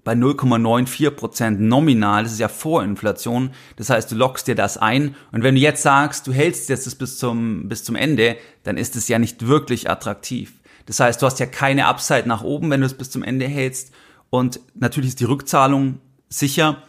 bei 0.09 0.15
0,94 0.15 1.11
Prozent 1.11 1.61
nominal. 1.61 2.23
Das 2.23 2.31
ist 2.31 2.39
ja 2.39 2.47
Vorinflation. 2.47 3.51
Das 3.75 3.91
heißt, 3.91 4.11
du 4.11 4.15
lockst 4.15 4.47
dir 4.47 4.55
das 4.55 4.79
ein. 4.79 5.13
Und 5.31 5.43
wenn 5.43 5.53
du 5.53 5.61
jetzt 5.61 5.83
sagst, 5.83 6.25
du 6.25 6.33
hältst 6.33 6.67
jetzt 6.69 6.87
das 6.87 6.95
bis 6.95 7.19
zum, 7.19 7.69
bis 7.69 7.83
zum 7.83 7.95
Ende, 7.95 8.35
dann 8.63 8.75
ist 8.75 8.95
es 8.95 9.07
ja 9.07 9.19
nicht 9.19 9.45
wirklich 9.45 9.87
attraktiv. 9.87 10.53
Das 10.87 10.99
heißt, 10.99 11.21
du 11.21 11.27
hast 11.27 11.39
ja 11.39 11.45
keine 11.45 11.85
Upside 11.85 12.27
nach 12.27 12.41
oben, 12.43 12.71
wenn 12.71 12.79
du 12.79 12.87
es 12.87 12.95
bis 12.95 13.11
zum 13.11 13.21
Ende 13.21 13.47
hältst. 13.47 13.91
Und 14.31 14.59
natürlich 14.73 15.09
ist 15.09 15.19
die 15.19 15.25
Rückzahlung 15.25 15.99
sicher, 16.27 16.81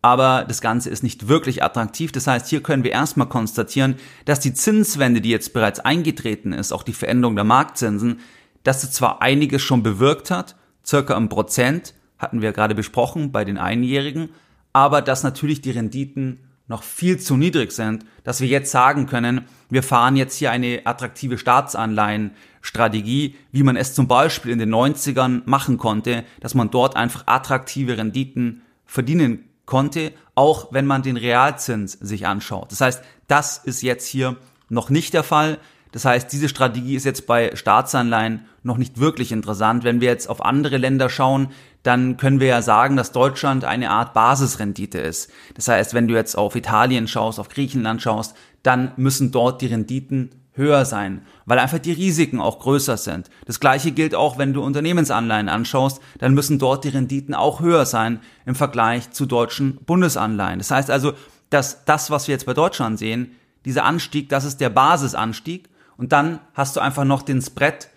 aber 0.00 0.44
das 0.46 0.60
Ganze 0.60 0.88
ist 0.88 1.02
nicht 1.02 1.26
wirklich 1.26 1.64
attraktiv. 1.64 2.12
Das 2.12 2.28
heißt, 2.28 2.46
hier 2.46 2.62
können 2.62 2.84
wir 2.84 2.92
erstmal 2.92 3.28
konstatieren, 3.28 3.96
dass 4.24 4.38
die 4.38 4.54
Zinswende, 4.54 5.20
die 5.20 5.30
jetzt 5.30 5.52
bereits 5.52 5.80
eingetreten 5.80 6.52
ist, 6.52 6.70
auch 6.70 6.84
die 6.84 6.92
Veränderung 6.92 7.34
der 7.34 7.44
Marktzinsen, 7.44 8.20
dass 8.62 8.82
sie 8.82 8.90
zwar 8.90 9.20
einiges 9.20 9.62
schon 9.62 9.82
bewirkt 9.82 10.30
hat, 10.30 10.54
circa 10.86 11.16
im 11.16 11.28
Prozent, 11.28 11.94
hatten 12.18 12.42
wir 12.42 12.52
gerade 12.52 12.74
besprochen 12.74 13.32
bei 13.32 13.44
den 13.44 13.58
Einjährigen, 13.58 14.30
aber 14.72 15.02
dass 15.02 15.22
natürlich 15.22 15.60
die 15.60 15.70
Renditen 15.70 16.40
noch 16.68 16.82
viel 16.82 17.18
zu 17.18 17.36
niedrig 17.36 17.72
sind, 17.72 18.04
dass 18.24 18.40
wir 18.40 18.48
jetzt 18.48 18.70
sagen 18.70 19.06
können, 19.06 19.46
wir 19.70 19.82
fahren 19.82 20.16
jetzt 20.16 20.36
hier 20.36 20.50
eine 20.50 20.82
attraktive 20.84 21.38
Staatsanleihenstrategie, 21.38 23.34
wie 23.52 23.62
man 23.62 23.76
es 23.76 23.94
zum 23.94 24.06
Beispiel 24.06 24.52
in 24.52 24.58
den 24.58 24.74
90ern 24.74 25.42
machen 25.46 25.78
konnte, 25.78 26.24
dass 26.40 26.54
man 26.54 26.70
dort 26.70 26.94
einfach 26.94 27.26
attraktive 27.26 27.96
Renditen 27.96 28.62
verdienen 28.84 29.44
konnte, 29.64 30.12
auch 30.34 30.72
wenn 30.72 30.86
man 30.86 31.02
den 31.02 31.16
Realzins 31.16 31.92
sich 31.92 32.26
anschaut. 32.26 32.70
Das 32.70 32.80
heißt, 32.80 33.02
das 33.26 33.58
ist 33.58 33.82
jetzt 33.82 34.06
hier 34.06 34.36
noch 34.68 34.90
nicht 34.90 35.14
der 35.14 35.24
Fall. 35.24 35.58
Das 35.92 36.04
heißt, 36.04 36.30
diese 36.32 36.48
Strategie 36.48 36.96
ist 36.96 37.04
jetzt 37.04 37.26
bei 37.26 37.56
Staatsanleihen 37.56 38.44
noch 38.68 38.76
nicht 38.76 39.00
wirklich 39.00 39.32
interessant. 39.32 39.82
Wenn 39.82 40.00
wir 40.00 40.08
jetzt 40.08 40.28
auf 40.28 40.44
andere 40.44 40.76
Länder 40.76 41.10
schauen, 41.10 41.48
dann 41.82 42.16
können 42.16 42.38
wir 42.38 42.46
ja 42.46 42.62
sagen, 42.62 42.96
dass 42.96 43.10
Deutschland 43.10 43.64
eine 43.64 43.90
Art 43.90 44.14
Basisrendite 44.14 44.98
ist. 44.98 45.30
Das 45.54 45.66
heißt, 45.66 45.94
wenn 45.94 46.06
du 46.06 46.14
jetzt 46.14 46.36
auf 46.36 46.54
Italien 46.54 47.08
schaust, 47.08 47.40
auf 47.40 47.48
Griechenland 47.48 48.00
schaust, 48.00 48.36
dann 48.62 48.92
müssen 48.96 49.32
dort 49.32 49.60
die 49.60 49.66
Renditen 49.66 50.30
höher 50.58 50.84
sein, 50.84 51.22
weil 51.46 51.58
einfach 51.58 51.78
die 51.78 51.92
Risiken 51.92 52.40
auch 52.40 52.58
größer 52.58 52.96
sind. 52.96 53.30
Das 53.46 53.60
gleiche 53.60 53.92
gilt 53.92 54.14
auch, 54.14 54.38
wenn 54.38 54.52
du 54.52 54.62
Unternehmensanleihen 54.62 55.48
anschaust, 55.48 56.02
dann 56.18 56.34
müssen 56.34 56.58
dort 56.58 56.84
die 56.84 56.90
Renditen 56.90 57.34
auch 57.34 57.60
höher 57.60 57.86
sein 57.86 58.20
im 58.44 58.56
Vergleich 58.56 59.10
zu 59.12 59.24
deutschen 59.24 59.76
Bundesanleihen. 59.86 60.58
Das 60.58 60.70
heißt 60.70 60.90
also, 60.90 61.14
dass 61.48 61.84
das, 61.84 62.10
was 62.10 62.28
wir 62.28 62.34
jetzt 62.34 62.46
bei 62.46 62.54
Deutschland 62.54 62.98
sehen, 62.98 63.36
dieser 63.64 63.84
Anstieg, 63.84 64.28
das 64.28 64.44
ist 64.44 64.60
der 64.60 64.70
Basisanstieg 64.70 65.68
und 65.96 66.12
dann 66.12 66.40
hast 66.54 66.76
du 66.76 66.80
einfach 66.80 67.04
noch 67.04 67.22
den 67.22 67.40
Spread 67.40 67.88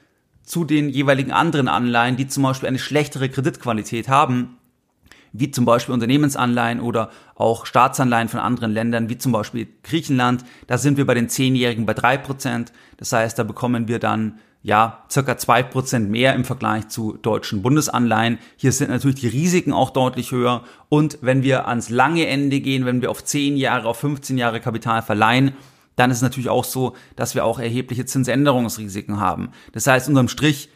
zu 0.44 0.66
den 0.66 0.90
jeweiligen 0.90 1.32
anderen 1.32 1.68
Anleihen, 1.68 2.18
die 2.18 2.28
zum 2.28 2.44
Beispiel 2.44 2.68
eine 2.68 2.80
schlechtere 2.80 3.30
Kreditqualität 3.30 4.10
haben, 4.10 4.58
wie 5.34 5.52
zum 5.52 5.66
Beispiel 5.66 5.94
Unternehmensanleihen 5.94 6.82
oder 6.82 7.10
auch 7.36 7.66
Staatsanleihen 7.66 8.28
von 8.28 8.40
anderen 8.40 8.72
Ländern, 8.72 9.10
wie 9.10 9.18
zum 9.18 9.32
Beispiel 9.32 9.68
Griechenland. 9.84 10.44
Da 10.68 10.78
sind 10.78 10.98
wir 10.98 11.06
bei 11.06 11.14
den 11.14 11.30
Zehnjährigen 11.30 11.86
bei 11.86 11.94
drei 11.94 12.18
Prozent. 12.18 12.74
Das 12.98 13.14
heißt, 13.14 13.40
da 13.40 13.44
bekommen 13.44 13.88
wir 13.88 14.00
dann 14.00 14.40
ja, 14.64 15.04
circa 15.10 15.38
zwei 15.38 15.64
Prozent 15.64 16.12
mehr 16.12 16.36
im 16.36 16.46
Vergleich 16.46 16.88
zu 16.90 17.18
deutschen 17.20 17.64
Bundesanleihen. 17.64 18.38
Hier 18.58 18.72
sind 18.72 18.92
natürlich 18.92 19.22
die 19.22 19.28
Risiken 19.28 19.74
auch 19.74 19.90
deutlich 19.90 20.32
höher. 20.32 20.64
Und 20.88 21.18
wenn 21.22 21.42
wir 21.42 21.68
ans 21.68 21.90
lange 21.90 22.28
Ende 22.28 22.60
gehen, 22.60 22.86
wenn 22.86 23.02
wir 23.02 23.10
auf 23.10 23.24
zehn 23.24 23.58
Jahre, 23.58 23.88
auf 23.88 23.98
15 23.98 24.38
Jahre 24.38 24.60
Kapital 24.60 25.02
verleihen, 25.02 25.54
dann 26.01 26.10
ist 26.10 26.17
es 26.17 26.24
natürlich 26.24 26.50
auch 26.50 26.63
so, 26.63 26.96
dass 27.15 27.36
wir 27.36 27.46
auch 27.46 27.60
erhebliche 27.60 28.08
Zinsänderungsrisiken 28.08 29.20
haben. 29.20 29.51
Das 29.72 29.86
heißt, 29.86 30.10
unterm 30.10 30.29
Strich 30.29 30.70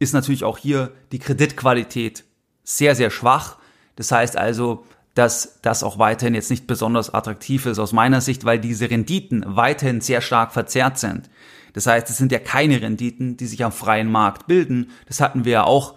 ist 0.00 0.14
natürlich 0.14 0.42
auch 0.42 0.58
hier 0.58 0.90
die 1.12 1.20
Kreditqualität 1.20 2.24
sehr, 2.64 2.96
sehr 2.96 3.10
schwach. 3.10 3.58
Das 3.94 4.10
heißt 4.10 4.36
also, 4.36 4.84
dass 5.14 5.60
das 5.62 5.84
auch 5.84 6.00
weiterhin 6.00 6.34
jetzt 6.34 6.50
nicht 6.50 6.66
besonders 6.66 7.14
attraktiv 7.14 7.66
ist 7.66 7.78
aus 7.78 7.92
meiner 7.92 8.20
Sicht, 8.20 8.44
weil 8.44 8.58
diese 8.58 8.90
Renditen 8.90 9.44
weiterhin 9.46 10.00
sehr 10.00 10.20
stark 10.20 10.52
verzerrt 10.52 10.98
sind. 10.98 11.30
Das 11.72 11.86
heißt, 11.86 12.10
es 12.10 12.16
sind 12.16 12.32
ja 12.32 12.40
keine 12.40 12.82
Renditen, 12.82 13.36
die 13.36 13.46
sich 13.46 13.64
am 13.64 13.70
freien 13.70 14.10
Markt 14.10 14.48
bilden. 14.48 14.90
Das 15.06 15.20
hatten 15.20 15.44
wir 15.44 15.52
ja 15.52 15.62
auch 15.62 15.94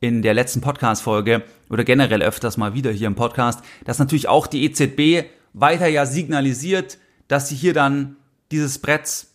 in 0.00 0.20
der 0.20 0.34
letzten 0.34 0.60
Podcast-Folge 0.60 1.44
oder 1.70 1.82
generell 1.82 2.22
öfters 2.22 2.58
mal 2.58 2.74
wieder 2.74 2.90
hier 2.90 3.06
im 3.06 3.14
Podcast, 3.14 3.60
dass 3.86 3.98
natürlich 3.98 4.28
auch 4.28 4.46
die 4.46 4.64
EZB 4.64 5.30
weiter 5.54 5.86
ja 5.86 6.04
signalisiert, 6.04 6.98
dass 7.28 7.48
sie 7.48 7.56
hier 7.56 7.74
dann 7.74 8.16
dieses 8.50 8.78
Brett 8.78 9.26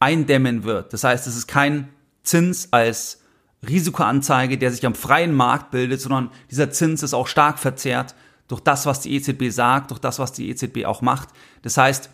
eindämmen 0.00 0.64
wird. 0.64 0.92
Das 0.92 1.04
heißt, 1.04 1.26
es 1.26 1.36
ist 1.36 1.46
kein 1.46 1.88
Zins 2.22 2.68
als 2.72 3.22
Risikoanzeige, 3.66 4.58
der 4.58 4.70
sich 4.70 4.84
am 4.84 4.94
freien 4.94 5.34
Markt 5.34 5.70
bildet, 5.70 6.00
sondern 6.00 6.30
dieser 6.50 6.70
Zins 6.70 7.02
ist 7.02 7.14
auch 7.14 7.26
stark 7.26 7.58
verzerrt 7.58 8.14
durch 8.48 8.60
das, 8.60 8.86
was 8.86 9.00
die 9.00 9.14
EZB 9.14 9.50
sagt, 9.50 9.90
durch 9.90 10.00
das, 10.00 10.18
was 10.18 10.32
die 10.32 10.50
EZB 10.50 10.84
auch 10.84 11.00
macht. 11.00 11.28
Das 11.62 11.76
heißt, 11.76 12.10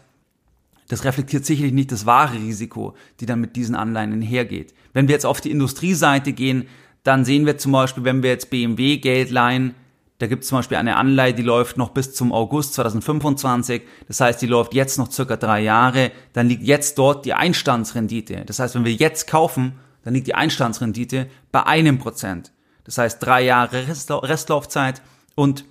das 0.88 1.04
reflektiert 1.04 1.44
sicherlich 1.44 1.72
nicht 1.72 1.92
das 1.92 2.06
wahre 2.06 2.34
Risiko, 2.34 2.94
die 3.20 3.26
dann 3.26 3.40
mit 3.40 3.56
diesen 3.56 3.74
Anleihen 3.74 4.12
einhergeht. 4.12 4.74
Wenn 4.92 5.08
wir 5.08 5.14
jetzt 5.14 5.26
auf 5.26 5.40
die 5.40 5.50
Industrieseite 5.50 6.32
gehen, 6.32 6.66
dann 7.02 7.24
sehen 7.24 7.46
wir 7.46 7.58
zum 7.58 7.72
Beispiel, 7.72 8.04
wenn 8.04 8.22
wir 8.22 8.30
jetzt 8.30 8.50
BMW 8.50 8.98
Geld 8.98 9.30
leihen, 9.30 9.74
da 10.20 10.26
gibt 10.26 10.42
es 10.42 10.50
zum 10.50 10.58
Beispiel 10.58 10.76
eine 10.76 10.96
Anleihe, 10.96 11.32
die 11.32 11.42
läuft 11.42 11.78
noch 11.78 11.90
bis 11.90 12.12
zum 12.12 12.30
August 12.30 12.74
2025. 12.74 13.82
Das 14.06 14.20
heißt, 14.20 14.42
die 14.42 14.46
läuft 14.46 14.74
jetzt 14.74 14.98
noch 14.98 15.10
circa 15.10 15.38
drei 15.38 15.62
Jahre. 15.62 16.12
Dann 16.34 16.46
liegt 16.46 16.62
jetzt 16.62 16.98
dort 16.98 17.24
die 17.24 17.32
Einstandsrendite. 17.32 18.44
Das 18.44 18.58
heißt, 18.58 18.74
wenn 18.74 18.84
wir 18.84 18.92
jetzt 18.92 19.26
kaufen, 19.26 19.76
dann 20.04 20.12
liegt 20.12 20.26
die 20.26 20.34
Einstandsrendite 20.34 21.26
bei 21.50 21.62
einem 21.64 21.98
Prozent. 21.98 22.52
Das 22.84 22.98
heißt, 22.98 23.24
drei 23.24 23.44
Jahre 23.44 23.86
Restlaufzeit 23.88 25.00
und 25.36 25.64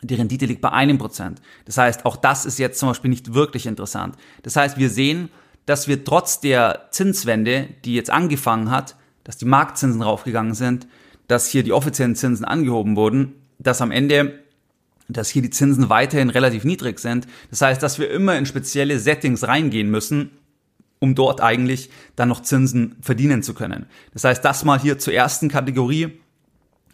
die 0.00 0.14
Rendite 0.14 0.46
liegt 0.46 0.62
bei 0.62 0.72
einem 0.72 0.96
Prozent. 0.96 1.42
Das 1.66 1.76
heißt, 1.76 2.06
auch 2.06 2.16
das 2.16 2.46
ist 2.46 2.58
jetzt 2.58 2.78
zum 2.78 2.88
Beispiel 2.88 3.10
nicht 3.10 3.34
wirklich 3.34 3.66
interessant. 3.66 4.16
Das 4.42 4.56
heißt, 4.56 4.78
wir 4.78 4.88
sehen, 4.88 5.28
dass 5.66 5.86
wir 5.86 6.02
trotz 6.02 6.40
der 6.40 6.88
Zinswende, 6.92 7.68
die 7.84 7.94
jetzt 7.94 8.08
angefangen 8.08 8.70
hat, 8.70 8.96
dass 9.22 9.36
die 9.36 9.44
Marktzinsen 9.44 10.00
raufgegangen 10.00 10.54
sind, 10.54 10.86
dass 11.28 11.50
hier 11.50 11.62
die 11.62 11.74
offiziellen 11.74 12.16
Zinsen 12.16 12.46
angehoben 12.46 12.96
wurden, 12.96 13.34
dass 13.58 13.80
am 13.80 13.90
Ende 13.90 14.40
dass 15.08 15.28
hier 15.28 15.42
die 15.42 15.50
Zinsen 15.50 15.88
weiterhin 15.88 16.30
relativ 16.30 16.64
niedrig 16.64 16.98
sind. 16.98 17.26
Das 17.50 17.62
heißt, 17.62 17.82
dass 17.82 17.98
wir 17.98 18.10
immer 18.10 18.36
in 18.36 18.46
spezielle 18.46 18.98
Settings 18.98 19.46
reingehen 19.46 19.90
müssen, 19.90 20.30
um 20.98 21.14
dort 21.14 21.40
eigentlich 21.40 21.90
dann 22.16 22.28
noch 22.28 22.42
Zinsen 22.42 22.96
verdienen 23.00 23.42
zu 23.42 23.54
können. 23.54 23.86
Das 24.12 24.24
heißt, 24.24 24.44
das 24.44 24.64
mal 24.64 24.80
hier 24.80 24.98
zur 24.98 25.12
ersten 25.12 25.48
Kategorie. 25.48 26.20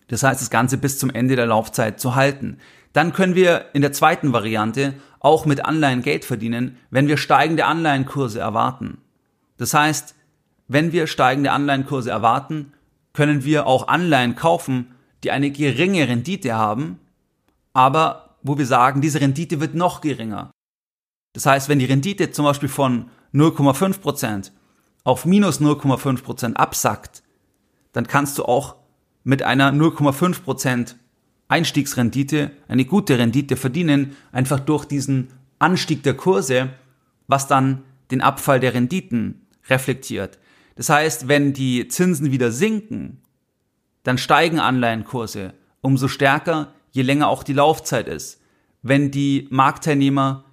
Das 0.08 0.22
heißt, 0.22 0.40
das 0.40 0.50
Ganze 0.50 0.76
bis 0.76 0.98
zum 0.98 1.10
Ende 1.10 1.36
der 1.36 1.46
Laufzeit 1.46 2.00
zu 2.00 2.14
halten. 2.14 2.58
Dann 2.92 3.12
können 3.12 3.34
wir 3.34 3.66
in 3.72 3.80
der 3.80 3.92
zweiten 3.92 4.32
Variante 4.32 4.94
auch 5.20 5.46
mit 5.46 5.64
Anleihen 5.64 6.02
Geld 6.02 6.24
verdienen, 6.24 6.76
wenn 6.90 7.08
wir 7.08 7.16
steigende 7.16 7.64
Anleihenkurse 7.64 8.40
erwarten. 8.40 8.98
Das 9.56 9.72
heißt, 9.72 10.14
wenn 10.68 10.92
wir 10.92 11.06
steigende 11.06 11.52
Anleihenkurse 11.52 12.10
erwarten, 12.10 12.72
können 13.14 13.44
wir 13.44 13.66
auch 13.66 13.88
Anleihen 13.88 14.34
kaufen, 14.34 14.91
die 15.24 15.30
eine 15.30 15.50
geringe 15.50 16.08
Rendite 16.08 16.54
haben, 16.54 16.98
aber 17.72 18.36
wo 18.42 18.58
wir 18.58 18.66
sagen, 18.66 19.00
diese 19.00 19.20
Rendite 19.20 19.60
wird 19.60 19.74
noch 19.74 20.00
geringer. 20.00 20.50
Das 21.32 21.46
heißt, 21.46 21.68
wenn 21.68 21.78
die 21.78 21.86
Rendite 21.86 22.30
zum 22.32 22.44
Beispiel 22.44 22.68
von 22.68 23.10
0,5% 23.32 24.50
auf 25.04 25.24
minus 25.24 25.60
0,5% 25.60 26.54
absackt, 26.54 27.22
dann 27.92 28.06
kannst 28.06 28.38
du 28.38 28.44
auch 28.44 28.76
mit 29.24 29.42
einer 29.42 29.72
0,5% 29.72 30.96
Einstiegsrendite 31.48 32.50
eine 32.68 32.84
gute 32.84 33.18
Rendite 33.18 33.56
verdienen, 33.56 34.16
einfach 34.32 34.60
durch 34.60 34.84
diesen 34.84 35.28
Anstieg 35.58 36.02
der 36.02 36.14
Kurse, 36.14 36.70
was 37.28 37.46
dann 37.46 37.82
den 38.10 38.20
Abfall 38.20 38.58
der 38.58 38.74
Renditen 38.74 39.46
reflektiert. 39.68 40.38
Das 40.76 40.88
heißt, 40.88 41.28
wenn 41.28 41.52
die 41.52 41.88
Zinsen 41.88 42.32
wieder 42.32 42.50
sinken, 42.50 43.22
dann 44.02 44.18
steigen 44.18 44.58
Anleihenkurse 44.58 45.54
umso 45.80 46.08
stärker, 46.08 46.68
je 46.90 47.02
länger 47.02 47.28
auch 47.28 47.42
die 47.42 47.52
Laufzeit 47.52 48.08
ist. 48.08 48.40
Wenn 48.82 49.10
die 49.10 49.48
Marktteilnehmer 49.50 50.44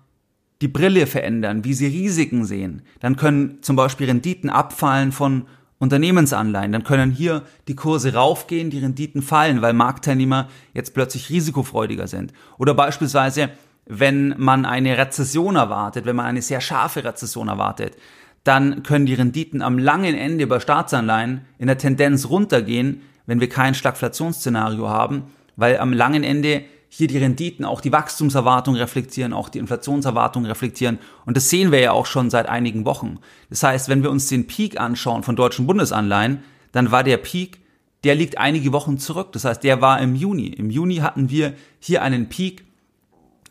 die 0.61 0.67
Brille 0.67 1.07
verändern, 1.07 1.63
wie 1.63 1.73
sie 1.73 1.87
Risiken 1.87 2.45
sehen, 2.45 2.81
dann 2.99 3.15
können 3.15 3.61
zum 3.61 3.75
Beispiel 3.75 4.07
Renditen 4.07 4.49
abfallen 4.49 5.11
von 5.11 5.45
Unternehmensanleihen, 5.77 6.73
dann 6.73 6.83
können 6.83 7.11
hier 7.11 7.43
die 7.69 7.75
Kurse 7.75 8.13
raufgehen, 8.13 8.69
die 8.69 8.79
Renditen 8.79 9.21
fallen, 9.21 9.61
weil 9.61 9.71
Marktteilnehmer 9.71 10.49
jetzt 10.73 10.93
plötzlich 10.93 11.29
risikofreudiger 11.29 12.07
sind. 12.07 12.33
Oder 12.57 12.73
beispielsweise, 12.73 13.49
wenn 13.85 14.35
man 14.37 14.65
eine 14.65 14.97
Rezession 14.97 15.55
erwartet, 15.55 16.05
wenn 16.05 16.17
man 16.17 16.25
eine 16.25 16.41
sehr 16.41 16.59
scharfe 16.59 17.05
Rezession 17.05 17.47
erwartet, 17.47 17.95
dann 18.43 18.83
können 18.83 19.05
die 19.05 19.13
Renditen 19.13 19.61
am 19.61 19.77
langen 19.77 20.15
Ende 20.15 20.47
bei 20.47 20.59
Staatsanleihen 20.59 21.45
in 21.57 21.67
der 21.67 21.77
Tendenz 21.77 22.29
runtergehen, 22.29 23.01
wenn 23.29 23.39
wir 23.39 23.47
kein 23.47 23.75
Stagflationsszenario 23.75 24.89
haben, 24.89 25.25
weil 25.55 25.77
am 25.77 25.93
langen 25.93 26.23
Ende 26.23 26.63
hier 26.89 27.07
die 27.07 27.19
Renditen 27.19 27.63
auch 27.63 27.79
die 27.79 27.91
Wachstumserwartung 27.91 28.73
reflektieren, 28.75 29.33
auch 29.33 29.49
die 29.49 29.59
Inflationserwartung 29.59 30.47
reflektieren. 30.47 30.97
Und 31.27 31.37
das 31.37 31.51
sehen 31.51 31.71
wir 31.71 31.79
ja 31.79 31.91
auch 31.91 32.07
schon 32.07 32.31
seit 32.31 32.49
einigen 32.49 32.85
Wochen. 32.85 33.19
Das 33.51 33.61
heißt, 33.61 33.87
wenn 33.87 34.01
wir 34.01 34.09
uns 34.09 34.29
den 34.29 34.47
Peak 34.47 34.79
anschauen 34.79 35.21
von 35.21 35.35
deutschen 35.35 35.67
Bundesanleihen, 35.67 36.39
dann 36.71 36.89
war 36.89 37.03
der 37.03 37.17
Peak, 37.17 37.59
der 38.03 38.15
liegt 38.15 38.39
einige 38.39 38.73
Wochen 38.73 38.97
zurück. 38.97 39.31
Das 39.33 39.45
heißt, 39.45 39.63
der 39.63 39.79
war 39.79 40.01
im 40.01 40.15
Juni. 40.15 40.47
Im 40.47 40.71
Juni 40.71 40.95
hatten 40.95 41.29
wir 41.29 41.53
hier 41.79 42.01
einen 42.01 42.29
Peak 42.29 42.65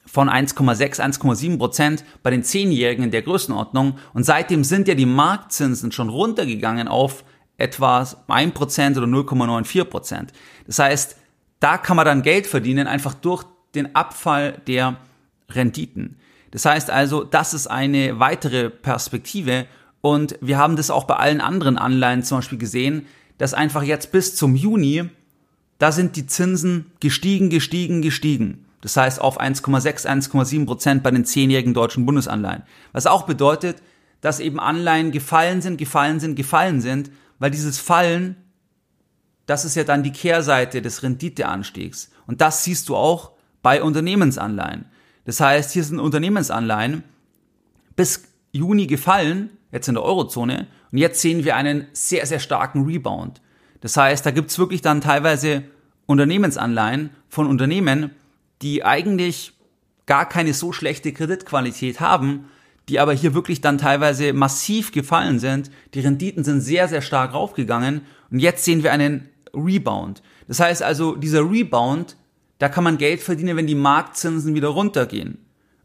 von 0.06 0.28
1,6, 0.28 1.00
1,7 1.00 1.56
Prozent 1.56 2.04
bei 2.24 2.30
den 2.30 2.42
Zehnjährigen 2.42 3.04
in 3.04 3.10
der 3.12 3.22
Größenordnung. 3.22 3.96
Und 4.12 4.24
seitdem 4.24 4.64
sind 4.64 4.88
ja 4.88 4.96
die 4.96 5.06
Marktzinsen 5.06 5.92
schon 5.92 6.08
runtergegangen 6.08 6.88
auf 6.88 7.22
etwa 7.58 8.02
1% 8.02 8.96
oder 8.96 9.06
0,94%. 9.06 10.28
Das 10.66 10.78
heißt, 10.78 11.16
da 11.60 11.76
kann 11.76 11.96
man 11.96 12.06
dann 12.06 12.22
Geld 12.22 12.46
verdienen, 12.46 12.86
einfach 12.86 13.14
durch 13.14 13.44
den 13.74 13.94
Abfall 13.94 14.60
der 14.66 14.96
Renditen. 15.50 16.16
Das 16.50 16.64
heißt 16.64 16.90
also, 16.90 17.24
das 17.24 17.52
ist 17.52 17.66
eine 17.66 18.18
weitere 18.18 18.70
Perspektive 18.70 19.66
und 20.00 20.38
wir 20.40 20.56
haben 20.56 20.76
das 20.76 20.90
auch 20.90 21.04
bei 21.04 21.16
allen 21.16 21.40
anderen 21.40 21.76
Anleihen 21.76 22.22
zum 22.22 22.38
Beispiel 22.38 22.58
gesehen, 22.58 23.06
dass 23.36 23.54
einfach 23.54 23.82
jetzt 23.82 24.12
bis 24.12 24.34
zum 24.34 24.56
Juni, 24.56 25.10
da 25.78 25.92
sind 25.92 26.16
die 26.16 26.26
Zinsen 26.26 26.92
gestiegen, 27.00 27.50
gestiegen, 27.50 28.02
gestiegen. 28.02 28.64
Das 28.80 28.96
heißt 28.96 29.20
auf 29.20 29.40
1,6, 29.40 30.06
1,7 30.06 30.66
Prozent 30.66 31.02
bei 31.02 31.10
den 31.10 31.24
zehnjährigen 31.24 31.74
deutschen 31.74 32.06
Bundesanleihen. 32.06 32.62
Was 32.92 33.06
auch 33.06 33.26
bedeutet, 33.26 33.82
dass 34.20 34.40
eben 34.40 34.60
Anleihen 34.60 35.10
gefallen 35.10 35.60
sind, 35.60 35.78
gefallen 35.78 36.20
sind, 36.20 36.36
gefallen 36.36 36.80
sind, 36.80 37.10
weil 37.38 37.50
dieses 37.50 37.78
Fallen, 37.78 38.36
das 39.46 39.64
ist 39.64 39.74
ja 39.74 39.84
dann 39.84 40.02
die 40.02 40.12
Kehrseite 40.12 40.82
des 40.82 41.02
Renditeanstiegs. 41.02 42.10
Und 42.26 42.40
das 42.40 42.64
siehst 42.64 42.88
du 42.88 42.96
auch 42.96 43.32
bei 43.62 43.82
Unternehmensanleihen. 43.82 44.86
Das 45.24 45.40
heißt, 45.40 45.72
hier 45.72 45.84
sind 45.84 46.00
Unternehmensanleihen 46.00 47.04
bis 47.96 48.24
Juni 48.52 48.86
gefallen, 48.86 49.50
jetzt 49.72 49.88
in 49.88 49.94
der 49.94 50.04
Eurozone, 50.04 50.66
und 50.90 50.98
jetzt 50.98 51.20
sehen 51.20 51.44
wir 51.44 51.56
einen 51.56 51.86
sehr, 51.92 52.24
sehr 52.26 52.38
starken 52.38 52.84
Rebound. 52.84 53.40
Das 53.80 53.96
heißt, 53.96 54.24
da 54.24 54.30
gibt's 54.30 54.58
wirklich 54.58 54.80
dann 54.80 55.00
teilweise 55.00 55.64
Unternehmensanleihen 56.06 57.10
von 57.28 57.46
Unternehmen, 57.46 58.10
die 58.62 58.84
eigentlich 58.84 59.52
gar 60.06 60.26
keine 60.26 60.54
so 60.54 60.72
schlechte 60.72 61.12
Kreditqualität 61.12 62.00
haben, 62.00 62.48
die 62.88 63.00
aber 63.00 63.12
hier 63.12 63.34
wirklich 63.34 63.60
dann 63.60 63.78
teilweise 63.78 64.32
massiv 64.32 64.92
gefallen 64.92 65.38
sind. 65.38 65.70
Die 65.94 66.00
Renditen 66.00 66.44
sind 66.44 66.60
sehr, 66.60 66.88
sehr 66.88 67.02
stark 67.02 67.34
raufgegangen 67.34 68.02
und 68.30 68.38
jetzt 68.38 68.64
sehen 68.64 68.82
wir 68.82 68.92
einen 68.92 69.28
Rebound. 69.54 70.22
Das 70.46 70.60
heißt 70.60 70.82
also, 70.82 71.14
dieser 71.14 71.48
Rebound, 71.48 72.16
da 72.58 72.68
kann 72.68 72.84
man 72.84 72.98
Geld 72.98 73.20
verdienen, 73.20 73.56
wenn 73.56 73.66
die 73.66 73.74
Marktzinsen 73.74 74.54
wieder 74.54 74.68
runtergehen. 74.68 75.38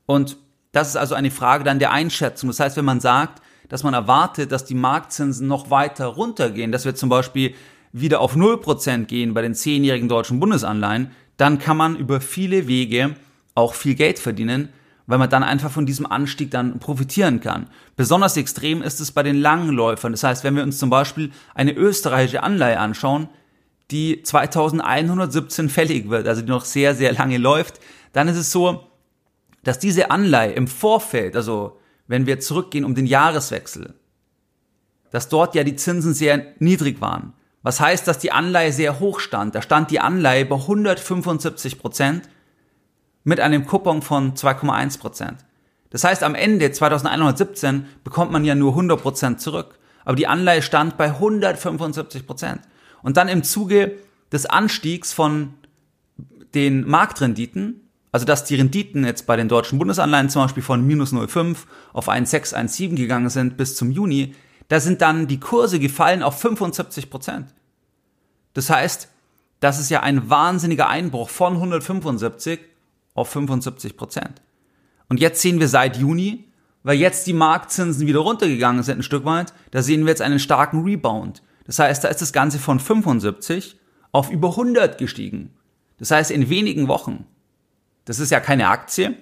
Und 0.05 0.37
das 0.71 0.89
ist 0.89 0.95
also 0.95 1.15
eine 1.15 1.31
Frage 1.31 1.63
dann 1.63 1.79
der 1.79 1.91
Einschätzung. 1.91 2.49
Das 2.49 2.59
heißt, 2.59 2.77
wenn 2.77 2.85
man 2.85 2.99
sagt, 2.99 3.41
dass 3.69 3.83
man 3.83 3.93
erwartet, 3.93 4.51
dass 4.51 4.65
die 4.65 4.75
Marktzinsen 4.75 5.47
noch 5.47 5.69
weiter 5.69 6.07
runtergehen, 6.07 6.71
dass 6.71 6.85
wir 6.85 6.95
zum 6.95 7.09
Beispiel 7.09 7.53
wieder 7.91 8.21
auf 8.21 8.35
0% 8.35 9.05
gehen 9.05 9.33
bei 9.33 9.41
den 9.41 9.53
zehnjährigen 9.53 10.09
deutschen 10.09 10.39
Bundesanleihen, 10.39 11.11
dann 11.37 11.59
kann 11.59 11.77
man 11.77 11.95
über 11.95 12.21
viele 12.21 12.67
Wege 12.67 13.15
auch 13.55 13.75
viel 13.75 13.95
Geld 13.95 14.19
verdienen, 14.19 14.69
weil 15.05 15.17
man 15.17 15.29
dann 15.29 15.43
einfach 15.43 15.71
von 15.71 15.85
diesem 15.85 16.05
Anstieg 16.05 16.51
dann 16.51 16.79
profitieren 16.79 17.41
kann. 17.41 17.69
Besonders 17.95 18.37
extrem 18.37 18.81
ist 18.81 19.01
es 19.01 19.11
bei 19.11 19.23
den 19.23 19.35
Langläufern. 19.35 20.13
Das 20.13 20.23
heißt, 20.23 20.43
wenn 20.43 20.55
wir 20.55 20.63
uns 20.63 20.79
zum 20.79 20.89
Beispiel 20.89 21.31
eine 21.53 21.73
österreichische 21.73 22.43
Anleihe 22.43 22.79
anschauen, 22.79 23.27
die 23.91 24.23
2117 24.23 25.69
fällig 25.69 26.09
wird, 26.09 26.27
also 26.27 26.41
die 26.41 26.49
noch 26.49 26.65
sehr, 26.65 26.95
sehr 26.95 27.13
lange 27.13 27.37
läuft, 27.37 27.79
dann 28.13 28.27
ist 28.27 28.37
es 28.37 28.51
so, 28.51 28.87
dass 29.63 29.79
diese 29.79 30.11
Anleihe 30.11 30.53
im 30.53 30.67
Vorfeld, 30.67 31.35
also 31.35 31.79
wenn 32.07 32.25
wir 32.25 32.39
zurückgehen 32.39 32.85
um 32.85 32.95
den 32.95 33.05
Jahreswechsel, 33.05 33.93
dass 35.11 35.29
dort 35.29 35.53
ja 35.55 35.63
die 35.63 35.75
Zinsen 35.75 36.13
sehr 36.13 36.53
niedrig 36.59 37.01
waren. 37.01 37.33
Was 37.61 37.79
heißt, 37.79 38.07
dass 38.07 38.19
die 38.19 38.31
Anleihe 38.31 38.73
sehr 38.73 38.99
hoch 38.99 39.19
stand? 39.19 39.55
Da 39.55 39.61
stand 39.61 39.91
die 39.91 39.99
Anleihe 39.99 40.45
bei 40.45 40.55
175 40.55 41.79
Prozent 41.79 42.27
mit 43.23 43.39
einem 43.39 43.65
Coupon 43.65 44.01
von 44.01 44.33
2,1 44.33 44.99
Prozent. 44.99 45.45
Das 45.89 46.03
heißt, 46.03 46.23
am 46.23 46.35
Ende 46.35 46.71
2117 46.71 47.85
bekommt 48.03 48.31
man 48.31 48.43
ja 48.43 48.55
nur 48.55 48.71
100 48.71 49.01
Prozent 49.01 49.41
zurück. 49.41 49.77
Aber 50.05 50.15
die 50.15 50.27
Anleihe 50.27 50.61
stand 50.61 50.97
bei 50.97 51.05
175 51.05 52.25
Prozent. 52.25 52.61
Und 53.01 53.17
dann 53.17 53.27
im 53.27 53.43
Zuge 53.43 53.97
des 54.31 54.45
Anstiegs 54.45 55.13
von 55.13 55.53
den 56.53 56.87
Marktrenditen, 56.87 57.81
also 58.11 58.25
dass 58.25 58.45
die 58.45 58.55
Renditen 58.55 59.05
jetzt 59.05 59.25
bei 59.25 59.35
den 59.35 59.47
deutschen 59.47 59.79
Bundesanleihen 59.79 60.29
zum 60.29 60.43
Beispiel 60.43 60.63
von 60.63 60.85
minus 60.85 61.13
0,5 61.13 61.57
auf 61.93 62.09
1,6, 62.09 62.53
1,7 62.53 62.95
gegangen 62.95 63.29
sind 63.29 63.57
bis 63.57 63.75
zum 63.75 63.91
Juni, 63.91 64.35
da 64.69 64.79
sind 64.79 65.01
dann 65.01 65.27
die 65.27 65.39
Kurse 65.39 65.79
gefallen 65.79 66.23
auf 66.23 66.39
75 66.39 67.09
Prozent. 67.09 67.53
Das 68.53 68.69
heißt, 68.69 69.09
das 69.59 69.79
ist 69.79 69.89
ja 69.89 70.01
ein 70.01 70.29
wahnsinniger 70.29 70.89
Einbruch 70.89 71.29
von 71.29 71.53
175 71.53 72.59
auf 73.13 73.29
75 73.29 73.97
Prozent. 73.97 74.41
Und 75.09 75.19
jetzt 75.19 75.41
sehen 75.41 75.59
wir 75.59 75.67
seit 75.67 75.97
Juni, 75.97 76.45
weil 76.83 76.97
jetzt 76.97 77.27
die 77.27 77.33
Marktzinsen 77.33 78.07
wieder 78.07 78.19
runtergegangen 78.19 78.83
sind 78.83 78.99
ein 78.99 79.03
Stück 79.03 79.25
weit, 79.25 79.53
da 79.71 79.81
sehen 79.81 80.01
wir 80.01 80.09
jetzt 80.09 80.21
einen 80.21 80.39
starken 80.39 80.83
Rebound. 80.83 81.41
Das 81.65 81.79
heißt, 81.79 82.03
da 82.03 82.09
ist 82.09 82.21
das 82.21 82.33
Ganze 82.33 82.59
von 82.59 82.79
75 82.79 83.77
auf 84.11 84.29
über 84.29 84.49
100 84.49 84.97
gestiegen. 84.97 85.51
Das 85.97 86.11
heißt, 86.11 86.31
in 86.31 86.49
wenigen 86.49 86.87
Wochen. 86.87 87.25
Das 88.05 88.19
ist 88.19 88.31
ja 88.31 88.41
keine 88.41 88.67
Aktie, 88.67 89.15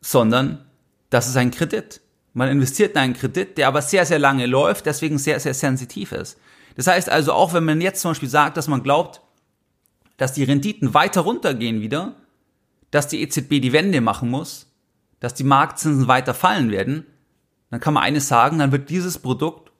sondern 0.00 0.64
das 1.10 1.26
ist 1.28 1.36
ein 1.36 1.50
Kredit. 1.50 2.00
Man 2.32 2.48
investiert 2.48 2.92
in 2.92 2.98
einen 2.98 3.14
Kredit, 3.14 3.58
der 3.58 3.66
aber 3.66 3.82
sehr, 3.82 4.06
sehr 4.06 4.18
lange 4.18 4.46
läuft, 4.46 4.86
deswegen 4.86 5.18
sehr, 5.18 5.40
sehr 5.40 5.54
sensitiv 5.54 6.12
ist. 6.12 6.38
Das 6.76 6.86
heißt 6.86 7.08
also, 7.08 7.32
auch 7.32 7.54
wenn 7.54 7.64
man 7.64 7.80
jetzt 7.80 8.02
zum 8.02 8.10
Beispiel 8.10 8.28
sagt, 8.28 8.56
dass 8.56 8.68
man 8.68 8.82
glaubt, 8.82 9.22
dass 10.18 10.34
die 10.34 10.44
Renditen 10.44 10.94
weiter 10.94 11.22
runtergehen 11.22 11.80
wieder, 11.80 12.14
dass 12.90 13.08
die 13.08 13.22
EZB 13.22 13.60
die 13.60 13.72
Wende 13.72 14.00
machen 14.00 14.30
muss, 14.30 14.72
dass 15.20 15.34
die 15.34 15.44
Marktzinsen 15.44 16.08
weiter 16.08 16.34
fallen 16.34 16.70
werden, 16.70 17.06
dann 17.70 17.80
kann 17.80 17.94
man 17.94 18.02
eines 18.02 18.28
sagen, 18.28 18.58
dann 18.58 18.72
wird 18.72 18.90
dieses 18.90 19.18
Produkt 19.18 19.72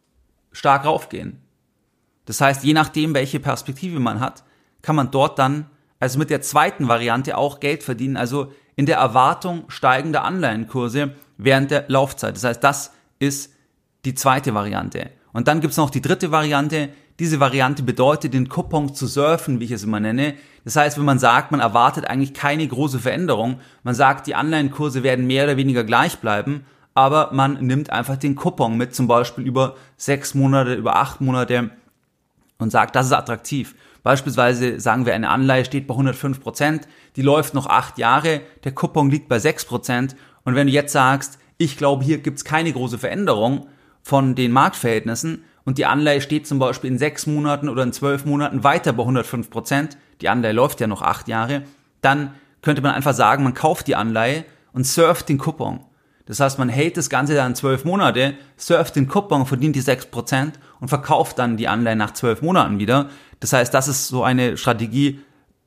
stark 0.52 0.84
raufgehen. 0.84 1.40
Das 2.24 2.40
heißt, 2.40 2.64
je 2.64 2.72
nachdem, 2.72 3.14
welche 3.14 3.40
Perspektive 3.40 4.00
man 4.00 4.20
hat, 4.20 4.44
kann 4.82 4.96
man 4.96 5.10
dort 5.10 5.38
dann, 5.38 5.70
also 6.00 6.18
mit 6.18 6.30
der 6.30 6.42
zweiten 6.42 6.88
Variante 6.88 7.36
auch 7.36 7.60
Geld 7.60 7.82
verdienen, 7.82 8.16
also 8.16 8.52
in 8.74 8.86
der 8.86 8.98
Erwartung 8.98 9.64
steigender 9.68 10.24
Anleihenkurse 10.24 11.14
während 11.38 11.70
der 11.70 11.84
Laufzeit. 11.88 12.36
Das 12.36 12.44
heißt, 12.44 12.62
das 12.62 12.92
ist 13.18 13.52
die 14.04 14.14
zweite 14.14 14.54
Variante. 14.54 15.10
Und 15.32 15.48
dann 15.48 15.60
gibt's 15.60 15.76
noch 15.76 15.90
die 15.90 16.00
dritte 16.00 16.30
Variante. 16.30 16.90
Diese 17.18 17.40
Variante 17.40 17.82
bedeutet, 17.82 18.34
den 18.34 18.48
Coupon 18.48 18.94
zu 18.94 19.06
surfen, 19.06 19.58
wie 19.58 19.64
ich 19.64 19.70
es 19.70 19.84
immer 19.84 20.00
nenne. 20.00 20.34
Das 20.64 20.76
heißt, 20.76 20.98
wenn 20.98 21.04
man 21.06 21.18
sagt, 21.18 21.50
man 21.50 21.60
erwartet 21.60 22.06
eigentlich 22.06 22.34
keine 22.34 22.66
große 22.66 22.98
Veränderung, 22.98 23.60
man 23.84 23.94
sagt, 23.94 24.26
die 24.26 24.34
Anleihenkurse 24.34 25.02
werden 25.02 25.26
mehr 25.26 25.44
oder 25.44 25.56
weniger 25.56 25.84
gleich 25.84 26.18
bleiben, 26.18 26.66
aber 26.92 27.30
man 27.32 27.64
nimmt 27.64 27.90
einfach 27.90 28.16
den 28.16 28.36
Coupon 28.36 28.76
mit, 28.76 28.94
zum 28.94 29.06
Beispiel 29.06 29.46
über 29.46 29.76
sechs 29.96 30.34
Monate, 30.34 30.74
über 30.74 30.96
acht 30.96 31.20
Monate 31.20 31.70
und 32.58 32.70
sagt, 32.70 32.96
das 32.96 33.06
ist 33.06 33.12
attraktiv. 33.12 33.74
Beispielsweise 34.02 34.78
sagen 34.78 35.06
wir, 35.06 35.14
eine 35.14 35.30
Anleihe 35.30 35.64
steht 35.64 35.86
bei 35.86 35.94
105 35.94 36.40
Prozent, 36.40 36.88
die 37.16 37.22
läuft 37.22 37.54
noch 37.54 37.66
acht 37.66 37.98
Jahre, 37.98 38.42
der 38.64 38.72
Coupon 38.72 39.10
liegt 39.10 39.28
bei 39.28 39.38
sechs 39.38 39.64
Prozent 39.64 40.16
und 40.44 40.54
wenn 40.54 40.66
du 40.66 40.72
jetzt 40.72 40.92
sagst, 40.92 41.38
ich 41.58 41.76
glaube, 41.76 42.04
hier 42.04 42.18
gibt's 42.18 42.44
keine 42.44 42.72
große 42.72 42.98
Veränderung 42.98 43.66
von 44.02 44.34
den 44.34 44.52
Marktverhältnissen 44.52 45.44
und 45.66 45.76
die 45.76 45.84
Anleihe 45.84 46.22
steht 46.22 46.46
zum 46.46 46.58
Beispiel 46.58 46.90
in 46.90 46.98
sechs 46.98 47.26
Monaten 47.26 47.68
oder 47.68 47.82
in 47.82 47.92
zwölf 47.92 48.24
Monaten 48.24 48.64
weiter 48.64 48.94
bei 48.94 49.02
105 49.02 49.50
Prozent, 49.50 49.98
die 50.22 50.30
Anleihe 50.30 50.54
läuft 50.54 50.80
ja 50.80 50.86
noch 50.86 51.02
acht 51.02 51.28
Jahre, 51.28 51.64
dann 52.00 52.32
könnte 52.62 52.80
man 52.80 52.94
einfach 52.94 53.12
sagen, 53.12 53.44
man 53.44 53.52
kauft 53.52 53.86
die 53.86 53.94
Anleihe 53.94 54.46
und 54.72 54.86
surft 54.86 55.28
den 55.28 55.36
Coupon. 55.36 55.80
Das 56.24 56.40
heißt, 56.40 56.58
man 56.58 56.70
hält 56.70 56.96
das 56.96 57.10
Ganze 57.10 57.34
dann 57.34 57.54
zwölf 57.54 57.84
Monate, 57.84 58.34
surft 58.56 58.96
den 58.96 59.06
Coupon, 59.06 59.44
verdient 59.44 59.76
die 59.76 59.82
sechs 59.82 60.06
Prozent 60.06 60.58
und 60.80 60.88
verkauft 60.88 61.38
dann 61.38 61.58
die 61.58 61.68
Anleihe 61.68 61.94
nach 61.94 62.14
zwölf 62.14 62.40
Monaten 62.40 62.78
wieder. 62.78 63.10
Das 63.40 63.52
heißt, 63.52 63.74
das 63.74 63.88
ist 63.88 64.08
so 64.08 64.24
eine 64.24 64.56
Strategie, 64.56 65.20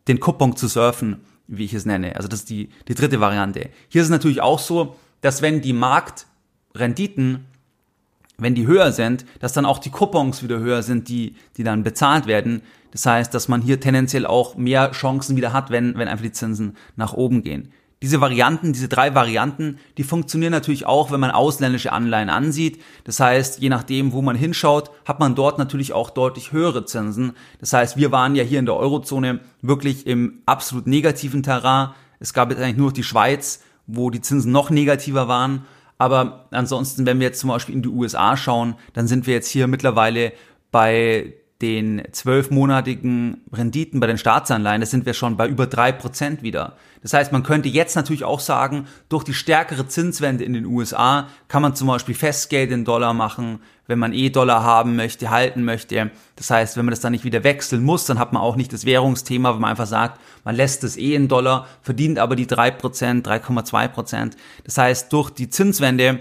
den 0.07 0.19
Coupon 0.19 0.55
zu 0.55 0.67
surfen 0.67 1.21
wie 1.49 1.65
ich 1.65 1.73
es 1.73 1.85
nenne. 1.85 2.15
Also 2.15 2.27
das 2.27 2.41
ist 2.41 2.49
die, 2.49 2.69
die 2.87 2.95
dritte 2.95 3.19
Variante. 3.19 3.69
Hier 3.89 4.01
ist 4.01 4.07
es 4.07 4.11
natürlich 4.11 4.41
auch 4.41 4.59
so, 4.59 4.95
dass 5.21 5.41
wenn 5.41 5.61
die 5.61 5.73
Marktrenditen, 5.73 7.45
wenn 8.39 8.55
die 8.55 8.67
höher 8.67 8.91
sind, 8.91 9.25
dass 9.39 9.53
dann 9.53 9.65
auch 9.65 9.79
die 9.79 9.89
Coupons 9.89 10.43
wieder 10.43 10.59
höher 10.59 10.83
sind, 10.83 11.09
die, 11.09 11.35
die 11.57 11.63
dann 11.63 11.83
bezahlt 11.83 12.27
werden. 12.27 12.61
Das 12.91 13.05
heißt, 13.05 13.33
dass 13.33 13.47
man 13.47 13.61
hier 13.61 13.79
tendenziell 13.79 14.25
auch 14.25 14.55
mehr 14.55 14.91
Chancen 14.91 15.35
wieder 15.35 15.53
hat, 15.53 15.69
wenn, 15.69 15.97
wenn 15.97 16.07
einfach 16.07 16.23
die 16.23 16.31
Zinsen 16.31 16.75
nach 16.95 17.13
oben 17.13 17.43
gehen. 17.43 17.71
Diese 18.01 18.21
Varianten, 18.21 18.71
diese 18.71 18.87
drei 18.87 19.13
Varianten, 19.13 19.77
die 19.97 20.03
funktionieren 20.03 20.53
natürlich 20.53 20.85
auch, 20.85 21.11
wenn 21.11 21.19
man 21.19 21.31
ausländische 21.31 21.91
Anleihen 21.91 22.29
ansieht. 22.29 22.81
Das 23.03 23.19
heißt, 23.19 23.59
je 23.59 23.67
nachdem, 23.67 24.13
wo 24.13 24.21
man 24.21 24.37
hinschaut, 24.37 24.89
hat 25.03 25.19
man 25.19 25.35
dort 25.35 25.57
natürlich 25.57 25.91
auch 25.91 26.09
deutlich 26.09 26.53
höhere 26.53 26.85
Zinsen. 26.85 27.33
Das 27.59 27.73
heißt, 27.73 27.97
wir 27.97 28.13
waren 28.13 28.35
ja 28.35 28.43
hier 28.43 28.59
in 28.59 28.65
der 28.65 28.77
Eurozone 28.77 29.41
wirklich 29.61 30.07
im 30.07 30.41
absolut 30.45 30.87
negativen 30.87 31.43
Terrain. 31.43 31.89
Es 32.21 32.33
gab 32.33 32.51
jetzt 32.51 32.61
eigentlich 32.61 32.77
nur 32.77 32.87
noch 32.87 32.93
die 32.93 33.03
Schweiz, 33.03 33.61
wo 33.85 34.09
die 34.09 34.21
Zinsen 34.21 34.53
noch 34.53 34.69
negativer 34.69 35.27
waren. 35.27 35.65
Aber 35.99 36.47
ansonsten, 36.51 37.05
wenn 37.05 37.19
wir 37.19 37.27
jetzt 37.27 37.41
zum 37.41 37.49
Beispiel 37.49 37.75
in 37.75 37.83
die 37.83 37.89
USA 37.89 38.35
schauen, 38.37 38.75
dann 38.93 39.07
sind 39.07 39.27
wir 39.27 39.33
jetzt 39.35 39.49
hier 39.49 39.67
mittlerweile 39.67 40.31
bei 40.71 41.33
den 41.61 42.03
zwölfmonatigen 42.13 43.41
Renditen 43.51 43.99
bei 43.99 44.07
den 44.07 44.17
Staatsanleihen, 44.17 44.79
das 44.79 44.91
sind 44.91 45.05
wir 45.05 45.13
schon 45.13 45.35
bei 45.35 45.47
über 45.47 45.67
drei 45.67 45.91
Prozent 45.91 46.41
wieder. 46.41 46.77
Das 47.01 47.13
heißt, 47.13 47.31
man 47.31 47.43
könnte 47.43 47.69
jetzt 47.69 47.95
natürlich 47.95 48.23
auch 48.23 48.39
sagen, 48.39 48.87
durch 49.09 49.23
die 49.23 49.33
stärkere 49.33 49.87
Zinswende 49.87 50.43
in 50.43 50.53
den 50.53 50.65
USA 50.65 51.27
kann 51.47 51.61
man 51.61 51.75
zum 51.75 51.87
Beispiel 51.87 52.15
Festgeld 52.15 52.71
in 52.71 52.85
Dollar 52.85 53.13
machen, 53.13 53.59
wenn 53.87 53.99
man 53.99 54.13
eh 54.13 54.29
Dollar 54.29 54.63
haben 54.63 54.95
möchte, 54.95 55.29
halten 55.29 55.63
möchte. 55.63 56.11
Das 56.35 56.49
heißt, 56.49 56.77
wenn 56.77 56.85
man 56.85 56.91
das 56.91 56.99
dann 56.99 57.11
nicht 57.11 57.23
wieder 57.23 57.43
wechseln 57.43 57.83
muss, 57.83 58.05
dann 58.05 58.19
hat 58.19 58.33
man 58.33 58.41
auch 58.41 58.55
nicht 58.55 58.71
das 58.71 58.85
Währungsthema, 58.85 59.53
wenn 59.53 59.61
man 59.61 59.71
einfach 59.71 59.87
sagt, 59.87 60.19
man 60.45 60.55
lässt 60.55 60.83
es 60.83 60.95
eh 60.95 61.15
in 61.15 61.27
Dollar, 61.27 61.67
verdient 61.81 62.19
aber 62.19 62.35
die 62.35 62.47
drei 62.47 62.71
Prozent, 62.71 63.27
3,2%. 63.27 63.87
Prozent. 63.89 64.37
Das 64.63 64.77
heißt, 64.77 65.11
durch 65.11 65.29
die 65.29 65.49
Zinswende 65.49 66.19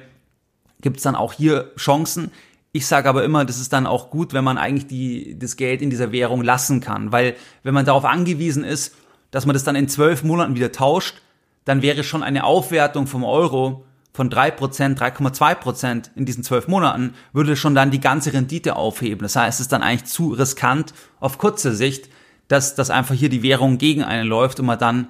gibt 0.80 0.98
es 0.98 1.02
dann 1.02 1.16
auch 1.16 1.32
hier 1.32 1.72
Chancen. 1.76 2.30
Ich 2.72 2.86
sage 2.86 3.08
aber 3.08 3.24
immer, 3.24 3.44
das 3.44 3.58
ist 3.58 3.72
dann 3.72 3.86
auch 3.86 4.10
gut, 4.10 4.32
wenn 4.34 4.44
man 4.44 4.58
eigentlich 4.58 4.86
die, 4.86 5.38
das 5.38 5.56
Geld 5.56 5.80
in 5.80 5.90
dieser 5.90 6.12
Währung 6.12 6.42
lassen 6.42 6.80
kann, 6.80 7.12
weil 7.12 7.34
wenn 7.62 7.74
man 7.74 7.86
darauf 7.86 8.04
angewiesen 8.04 8.64
ist, 8.64 8.94
dass 9.30 9.46
man 9.46 9.54
das 9.54 9.64
dann 9.64 9.76
in 9.76 9.88
zwölf 9.88 10.22
Monaten 10.22 10.54
wieder 10.54 10.72
tauscht, 10.72 11.22
dann 11.64 11.82
wäre 11.82 12.04
schon 12.04 12.22
eine 12.22 12.44
Aufwertung 12.44 13.06
vom 13.06 13.24
Euro 13.24 13.84
von 14.12 14.30
3%, 14.30 14.98
3,2% 14.98 16.10
in 16.16 16.24
diesen 16.24 16.42
zwölf 16.42 16.66
Monaten, 16.66 17.14
würde 17.32 17.56
schon 17.56 17.74
dann 17.74 17.90
die 17.90 18.00
ganze 18.00 18.32
Rendite 18.32 18.74
aufheben. 18.74 19.22
Das 19.22 19.36
heißt, 19.36 19.60
es 19.60 19.66
ist 19.66 19.72
dann 19.72 19.82
eigentlich 19.82 20.10
zu 20.10 20.32
riskant 20.32 20.92
auf 21.20 21.38
kurze 21.38 21.74
Sicht, 21.74 22.08
dass, 22.48 22.74
dass 22.74 22.90
einfach 22.90 23.14
hier 23.14 23.28
die 23.28 23.42
Währung 23.42 23.78
gegen 23.78 24.02
einen 24.02 24.26
läuft 24.26 24.58
und 24.58 24.66
man 24.66 24.78
dann 24.78 25.08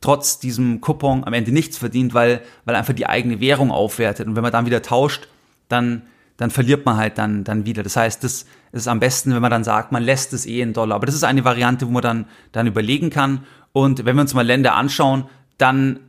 trotz 0.00 0.38
diesem 0.38 0.80
Coupon 0.80 1.24
am 1.24 1.32
Ende 1.32 1.52
nichts 1.52 1.78
verdient, 1.78 2.14
weil, 2.14 2.42
weil 2.64 2.74
einfach 2.74 2.94
die 2.94 3.06
eigene 3.06 3.38
Währung 3.40 3.70
aufwertet. 3.70 4.26
Und 4.26 4.34
wenn 4.34 4.42
man 4.42 4.52
dann 4.52 4.66
wieder 4.66 4.82
tauscht, 4.82 5.28
dann, 5.68 6.02
dann 6.40 6.50
verliert 6.50 6.86
man 6.86 6.96
halt 6.96 7.18
dann, 7.18 7.44
dann 7.44 7.66
wieder. 7.66 7.82
Das 7.82 7.96
heißt, 7.96 8.24
das 8.24 8.46
ist 8.72 8.88
am 8.88 8.98
besten, 8.98 9.34
wenn 9.34 9.42
man 9.42 9.50
dann 9.50 9.62
sagt, 9.62 9.92
man 9.92 10.02
lässt 10.02 10.32
es 10.32 10.46
eh 10.46 10.62
in 10.62 10.72
Dollar. 10.72 10.96
Aber 10.96 11.04
das 11.04 11.14
ist 11.14 11.22
eine 11.22 11.44
Variante, 11.44 11.86
wo 11.86 11.90
man 11.90 12.00
dann, 12.00 12.24
dann 12.52 12.66
überlegen 12.66 13.10
kann. 13.10 13.44
Und 13.72 14.06
wenn 14.06 14.16
wir 14.16 14.22
uns 14.22 14.32
mal 14.32 14.46
Länder 14.46 14.74
anschauen, 14.74 15.26
dann 15.58 16.00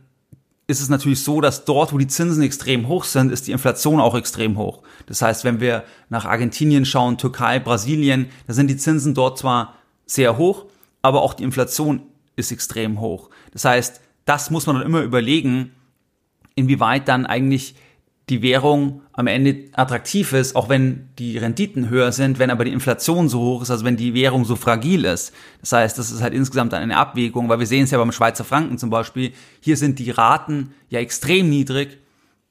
ist 0.68 0.80
es 0.80 0.88
natürlich 0.88 1.22
so, 1.22 1.42
dass 1.42 1.66
dort, 1.66 1.92
wo 1.92 1.98
die 1.98 2.06
Zinsen 2.06 2.42
extrem 2.42 2.88
hoch 2.88 3.04
sind, 3.04 3.30
ist 3.30 3.46
die 3.46 3.52
Inflation 3.52 4.00
auch 4.00 4.14
extrem 4.14 4.56
hoch. 4.56 4.82
Das 5.04 5.20
heißt, 5.20 5.44
wenn 5.44 5.60
wir 5.60 5.84
nach 6.08 6.24
Argentinien 6.24 6.86
schauen, 6.86 7.18
Türkei, 7.18 7.58
Brasilien, 7.58 8.30
da 8.46 8.54
sind 8.54 8.68
die 8.68 8.78
Zinsen 8.78 9.12
dort 9.12 9.38
zwar 9.38 9.74
sehr 10.06 10.38
hoch, 10.38 10.64
aber 11.02 11.20
auch 11.20 11.34
die 11.34 11.44
Inflation 11.44 12.04
ist 12.36 12.52
extrem 12.52 13.00
hoch. 13.00 13.28
Das 13.52 13.66
heißt, 13.66 14.00
das 14.24 14.50
muss 14.50 14.64
man 14.64 14.76
dann 14.76 14.86
immer 14.86 15.02
überlegen, 15.02 15.72
inwieweit 16.54 17.06
dann 17.06 17.26
eigentlich 17.26 17.74
die 18.32 18.40
Währung 18.40 19.02
am 19.12 19.26
Ende 19.26 19.68
attraktiv 19.74 20.32
ist, 20.32 20.56
auch 20.56 20.70
wenn 20.70 21.10
die 21.18 21.36
Renditen 21.36 21.90
höher 21.90 22.12
sind, 22.12 22.38
wenn 22.38 22.48
aber 22.48 22.64
die 22.64 22.72
Inflation 22.72 23.28
so 23.28 23.40
hoch 23.40 23.62
ist, 23.62 23.70
also 23.70 23.84
wenn 23.84 23.98
die 23.98 24.14
Währung 24.14 24.46
so 24.46 24.56
fragil 24.56 25.04
ist. 25.04 25.34
Das 25.60 25.72
heißt, 25.72 25.98
das 25.98 26.10
ist 26.10 26.22
halt 26.22 26.32
insgesamt 26.32 26.72
eine 26.72 26.96
Abwägung, 26.96 27.50
weil 27.50 27.58
wir 27.58 27.66
sehen 27.66 27.84
es 27.84 27.90
ja 27.90 27.98
beim 27.98 28.10
Schweizer 28.10 28.44
Franken 28.44 28.78
zum 28.78 28.88
Beispiel, 28.88 29.32
hier 29.60 29.76
sind 29.76 29.98
die 29.98 30.10
Raten 30.10 30.72
ja 30.88 31.00
extrem 31.00 31.50
niedrig 31.50 31.98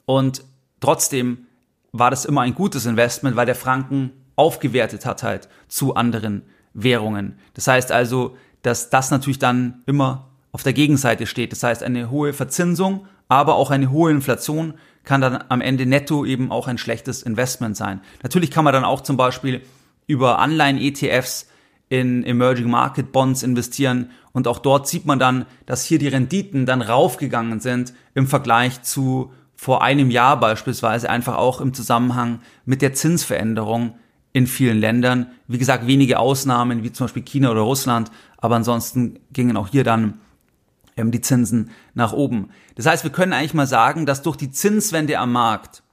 und 0.06 0.44
trotzdem 0.82 1.48
war 1.92 2.12
das 2.12 2.26
immer 2.26 2.42
ein 2.42 2.54
gutes 2.54 2.86
Investment, 2.86 3.36
weil 3.36 3.48
der 3.48 3.56
Franken 3.56 4.12
aufgewertet 4.36 5.08
hat 5.08 5.24
halt 5.24 5.50
zu 5.68 5.96
anderen 5.96 6.44
Währungen. 6.76 7.40
Das 7.56 7.68
heißt 7.68 7.92
also, 7.92 8.38
dass 8.62 8.92
das 8.92 9.10
natürlich 9.10 9.40
dann 9.40 9.82
immer 9.88 10.28
auf 10.52 10.62
der 10.62 10.74
Gegenseite 10.74 11.26
steht. 11.26 11.52
Das 11.52 11.64
heißt, 11.64 11.82
eine 11.82 12.12
hohe 12.12 12.34
Verzinsung, 12.34 13.08
aber 13.28 13.56
auch 13.56 13.72
eine 13.72 13.90
hohe 13.90 14.12
Inflation 14.12 14.76
kann 15.04 15.22
dann 15.22 15.44
am 15.50 15.62
Ende 15.62 15.86
netto 15.86 16.26
eben 16.26 16.52
auch 16.52 16.68
ein 16.68 16.78
schlechtes 16.78 17.24
Investment 17.24 17.76
sein. 17.76 18.02
Natürlich 18.24 18.52
kann 18.52 18.64
man 18.64 18.74
dann 18.74 18.84
auch 18.84 19.02
zum 19.02 19.18
Beispiel 19.18 19.62
über 20.08 20.40
Anleihen-ETFs 20.40 21.48
in 21.90 22.24
Emerging 22.24 22.70
Market 22.70 23.12
Bonds 23.12 23.44
investieren 23.44 24.12
und 24.32 24.48
auch 24.48 24.60
dort 24.60 24.88
sieht 24.88 25.06
man 25.06 25.20
dann, 25.20 25.46
dass 25.66 25.86
hier 25.86 26.00
die 26.00 26.08
Renditen 26.08 26.66
dann 26.66 26.82
raufgegangen 26.82 27.60
sind 27.60 27.94
im 28.14 28.28
Vergleich 28.28 28.82
zu 28.82 29.32
vor 29.56 29.84
einem 29.84 30.10
Jahr 30.10 30.40
beispielsweise, 30.40 31.10
einfach 31.10 31.36
auch 31.36 31.62
im 31.62 31.74
Zusammenhang 31.74 32.40
mit 32.66 32.82
der 32.82 32.94
Zinsveränderung 32.94 33.94
in 34.34 34.48
vielen 34.48 34.80
Ländern. 34.80 35.28
Wie 35.48 35.58
gesagt, 35.58 35.86
wenige 35.86 36.18
Ausnahmen, 36.18 36.84
wie 36.84 36.92
zum 36.92 37.06
Beispiel 37.06 37.24
China 37.24 37.52
oder 37.52 37.62
Russland, 37.62 38.10
aber 38.38 38.56
ansonsten 38.56 39.20
gingen 39.32 39.58
auch 39.58 39.68
hier 39.68 39.84
dann 39.84 40.20
ähm, 41.02 41.12
die 41.12 41.22
Zinsen 41.22 41.72
nach 41.94 42.14
oben. 42.14 42.52
Das 42.76 42.86
heißt, 42.86 43.04
wir 43.04 43.12
können 43.12 43.34
eigentlich 43.34 43.54
mal 43.54 43.68
sagen, 43.68 44.06
dass 44.06 44.22
durch 44.22 44.38
die 44.38 44.52
Zinswende 44.52 45.20
am 45.20 45.32
Markt, 45.32 45.84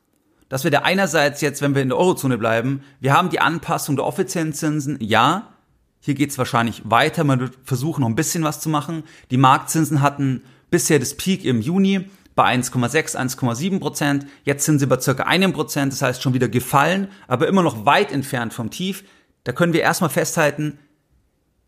dass 0.49 0.65
wir 0.65 0.71
da 0.71 0.81
einerseits 0.81 1.41
jetzt, 1.41 1.61
wenn 1.61 1.75
wir 1.75 1.83
in 1.83 1.89
der 1.89 1.99
Eurozone 1.99 2.39
bleiben, 2.39 2.83
wir 3.01 3.13
haben 3.13 3.31
die 3.31 3.41
Anpassung 3.41 3.97
der 3.97 4.07
offiziellen 4.07 4.53
Zinsen, 4.53 4.99
ja, 5.01 5.49
hier 6.01 6.15
geht's 6.15 6.39
wahrscheinlich 6.39 6.83
weiter, 6.85 7.25
man 7.25 7.41
wird 7.41 7.59
versuchen, 7.65 8.03
noch 8.03 8.09
ein 8.09 8.15
bisschen 8.15 8.45
was 8.45 8.61
zu 8.61 8.69
machen. 8.69 9.03
Die 9.31 9.37
Marktzinsen 9.37 10.01
hatten 10.01 10.43
bisher 10.71 10.99
das 10.99 11.17
Peak 11.17 11.45
im 11.45 11.61
Juni 11.61 12.09
bei 12.35 12.55
1,6, 12.55 13.17
1,7 13.17 13.81
Prozent. 13.81 14.27
Jetzt 14.45 14.65
sind 14.65 14.79
sie 14.79 14.87
bei 14.87 15.01
circa 15.01 15.25
einem 15.25 15.53
Prozent, 15.53 15.93
das 15.93 16.03
heißt 16.03 16.23
schon 16.23 16.35
wieder 16.35 16.49
gefallen, 16.49 17.09
aber 17.27 17.49
immer 17.49 17.63
noch 17.63 17.85
weit 17.85 18.13
entfernt 18.13 18.55
vom 18.55 18.71
Tief. 18.71 19.03
Da 19.45 19.53
können 19.53 19.73
wir 19.73 19.83
erstmal 19.83 20.11
festhalten, 20.11 20.79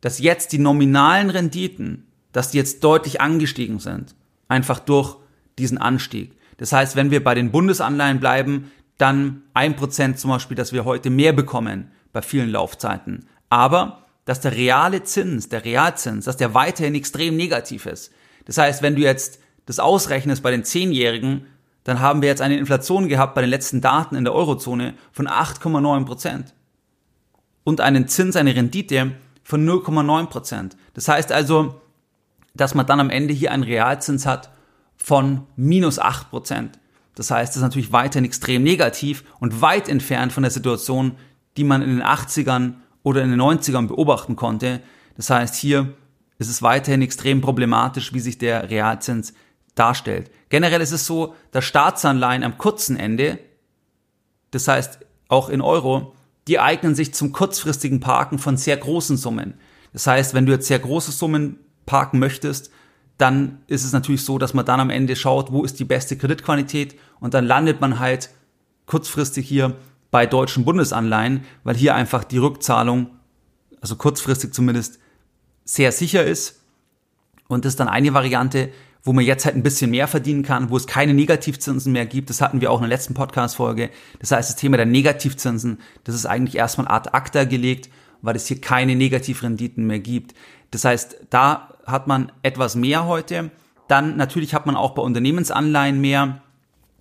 dass 0.00 0.20
jetzt 0.20 0.52
die 0.52 0.58
nominalen 0.58 1.30
Renditen 1.30 2.06
dass 2.32 2.50
die 2.50 2.58
jetzt 2.58 2.84
deutlich 2.84 3.20
angestiegen 3.20 3.78
sind. 3.78 4.14
Einfach 4.48 4.78
durch 4.78 5.16
diesen 5.58 5.78
Anstieg. 5.78 6.36
Das 6.56 6.72
heißt, 6.72 6.96
wenn 6.96 7.10
wir 7.10 7.24
bei 7.24 7.34
den 7.34 7.50
Bundesanleihen 7.50 8.20
bleiben, 8.20 8.70
dann 8.98 9.42
ein 9.54 9.76
Prozent 9.76 10.18
zum 10.18 10.30
Beispiel, 10.30 10.56
dass 10.56 10.72
wir 10.72 10.84
heute 10.84 11.10
mehr 11.10 11.32
bekommen 11.32 11.90
bei 12.12 12.22
vielen 12.22 12.50
Laufzeiten. 12.50 13.26
Aber, 13.48 14.06
dass 14.24 14.40
der 14.40 14.54
reale 14.54 15.02
Zins, 15.02 15.48
der 15.48 15.64
Realzins, 15.64 16.26
dass 16.26 16.36
der 16.36 16.54
weiterhin 16.54 16.94
extrem 16.94 17.36
negativ 17.36 17.86
ist. 17.86 18.12
Das 18.44 18.58
heißt, 18.58 18.82
wenn 18.82 18.96
du 18.96 19.02
jetzt 19.02 19.40
das 19.66 19.78
ausrechnest 19.78 20.42
bei 20.42 20.50
den 20.50 20.64
Zehnjährigen, 20.64 21.46
dann 21.84 22.00
haben 22.00 22.20
wir 22.20 22.28
jetzt 22.28 22.42
eine 22.42 22.58
Inflation 22.58 23.08
gehabt 23.08 23.34
bei 23.34 23.40
den 23.40 23.50
letzten 23.50 23.80
Daten 23.80 24.16
in 24.16 24.24
der 24.24 24.34
Eurozone 24.34 24.94
von 25.12 25.28
8,9 25.28 26.04
Prozent. 26.04 26.54
Und 27.64 27.80
einen 27.80 28.08
Zins, 28.08 28.36
eine 28.36 28.54
Rendite 28.54 29.12
von 29.42 29.66
0,9 29.66 30.26
Prozent. 30.26 30.76
Das 30.94 31.08
heißt 31.08 31.32
also, 31.32 31.80
dass 32.54 32.74
man 32.74 32.86
dann 32.86 33.00
am 33.00 33.10
Ende 33.10 33.32
hier 33.34 33.52
einen 33.52 33.62
Realzins 33.62 34.26
hat 34.26 34.50
von 34.96 35.46
minus 35.56 36.00
8%. 36.00 36.70
Das 37.14 37.30
heißt, 37.30 37.50
das 37.50 37.56
ist 37.56 37.62
natürlich 37.62 37.92
weiterhin 37.92 38.24
extrem 38.24 38.62
negativ 38.62 39.24
und 39.40 39.60
weit 39.60 39.88
entfernt 39.88 40.32
von 40.32 40.42
der 40.42 40.50
Situation, 40.50 41.16
die 41.56 41.64
man 41.64 41.82
in 41.82 41.90
den 41.90 42.02
80ern 42.02 42.74
oder 43.02 43.22
in 43.22 43.30
den 43.30 43.40
90ern 43.40 43.88
beobachten 43.88 44.36
konnte. 44.36 44.80
Das 45.16 45.30
heißt, 45.30 45.54
hier 45.54 45.94
ist 46.38 46.48
es 46.48 46.62
weiterhin 46.62 47.02
extrem 47.02 47.40
problematisch, 47.40 48.12
wie 48.14 48.20
sich 48.20 48.38
der 48.38 48.70
Realzins 48.70 49.34
darstellt. 49.74 50.30
Generell 50.48 50.80
ist 50.80 50.92
es 50.92 51.06
so, 51.06 51.34
dass 51.50 51.64
Staatsanleihen 51.64 52.42
am 52.42 52.58
kurzen 52.58 52.96
Ende, 52.96 53.38
das 54.50 54.66
heißt 54.68 55.00
auch 55.28 55.48
in 55.48 55.60
Euro, 55.60 56.14
die 56.48 56.58
eignen 56.58 56.94
sich 56.94 57.14
zum 57.14 57.32
kurzfristigen 57.32 58.00
Parken 58.00 58.38
von 58.38 58.56
sehr 58.56 58.76
großen 58.76 59.16
Summen. 59.16 59.54
Das 59.92 60.06
heißt, 60.06 60.34
wenn 60.34 60.46
du 60.46 60.52
jetzt 60.52 60.66
sehr 60.66 60.78
große 60.78 61.12
Summen 61.12 61.58
parken 61.90 62.20
möchtest, 62.20 62.70
dann 63.18 63.58
ist 63.66 63.84
es 63.84 63.92
natürlich 63.92 64.24
so, 64.24 64.38
dass 64.38 64.54
man 64.54 64.64
dann 64.64 64.78
am 64.78 64.90
Ende 64.90 65.16
schaut, 65.16 65.50
wo 65.50 65.64
ist 65.64 65.80
die 65.80 65.84
beste 65.84 66.16
Kreditqualität 66.16 66.94
und 67.18 67.34
dann 67.34 67.46
landet 67.46 67.80
man 67.80 67.98
halt 67.98 68.30
kurzfristig 68.86 69.48
hier 69.48 69.74
bei 70.12 70.24
deutschen 70.24 70.64
Bundesanleihen, 70.64 71.42
weil 71.64 71.74
hier 71.74 71.96
einfach 71.96 72.22
die 72.22 72.38
Rückzahlung, 72.38 73.08
also 73.80 73.96
kurzfristig 73.96 74.54
zumindest, 74.54 75.00
sehr 75.64 75.90
sicher 75.90 76.24
ist. 76.24 76.62
Und 77.48 77.64
das 77.64 77.72
ist 77.72 77.80
dann 77.80 77.88
eine 77.88 78.14
Variante, 78.14 78.70
wo 79.02 79.12
man 79.12 79.24
jetzt 79.24 79.44
halt 79.44 79.56
ein 79.56 79.64
bisschen 79.64 79.90
mehr 79.90 80.06
verdienen 80.06 80.44
kann, 80.44 80.70
wo 80.70 80.76
es 80.76 80.86
keine 80.86 81.12
Negativzinsen 81.12 81.92
mehr 81.92 82.06
gibt. 82.06 82.30
Das 82.30 82.40
hatten 82.40 82.60
wir 82.60 82.70
auch 82.70 82.78
in 82.78 82.88
der 82.88 82.96
letzten 82.96 83.14
Podcast-Folge. 83.14 83.90
Das 84.20 84.30
heißt, 84.30 84.50
das 84.50 84.56
Thema 84.56 84.76
der 84.76 84.86
Negativzinsen, 84.86 85.80
das 86.04 86.14
ist 86.14 86.26
eigentlich 86.26 86.56
erstmal 86.56 86.86
ad 86.86 87.10
acta 87.12 87.44
gelegt, 87.44 87.90
weil 88.22 88.36
es 88.36 88.46
hier 88.46 88.60
keine 88.60 88.94
Negativrenditen 88.94 89.86
mehr 89.86 89.98
gibt. 89.98 90.34
Das 90.70 90.84
heißt, 90.84 91.16
da 91.30 91.74
hat 91.90 92.06
man 92.06 92.32
etwas 92.42 92.76
mehr 92.76 93.06
heute. 93.06 93.50
Dann 93.88 94.16
natürlich 94.16 94.54
hat 94.54 94.66
man 94.66 94.76
auch 94.76 94.92
bei 94.92 95.02
Unternehmensanleihen 95.02 96.00
mehr. 96.00 96.42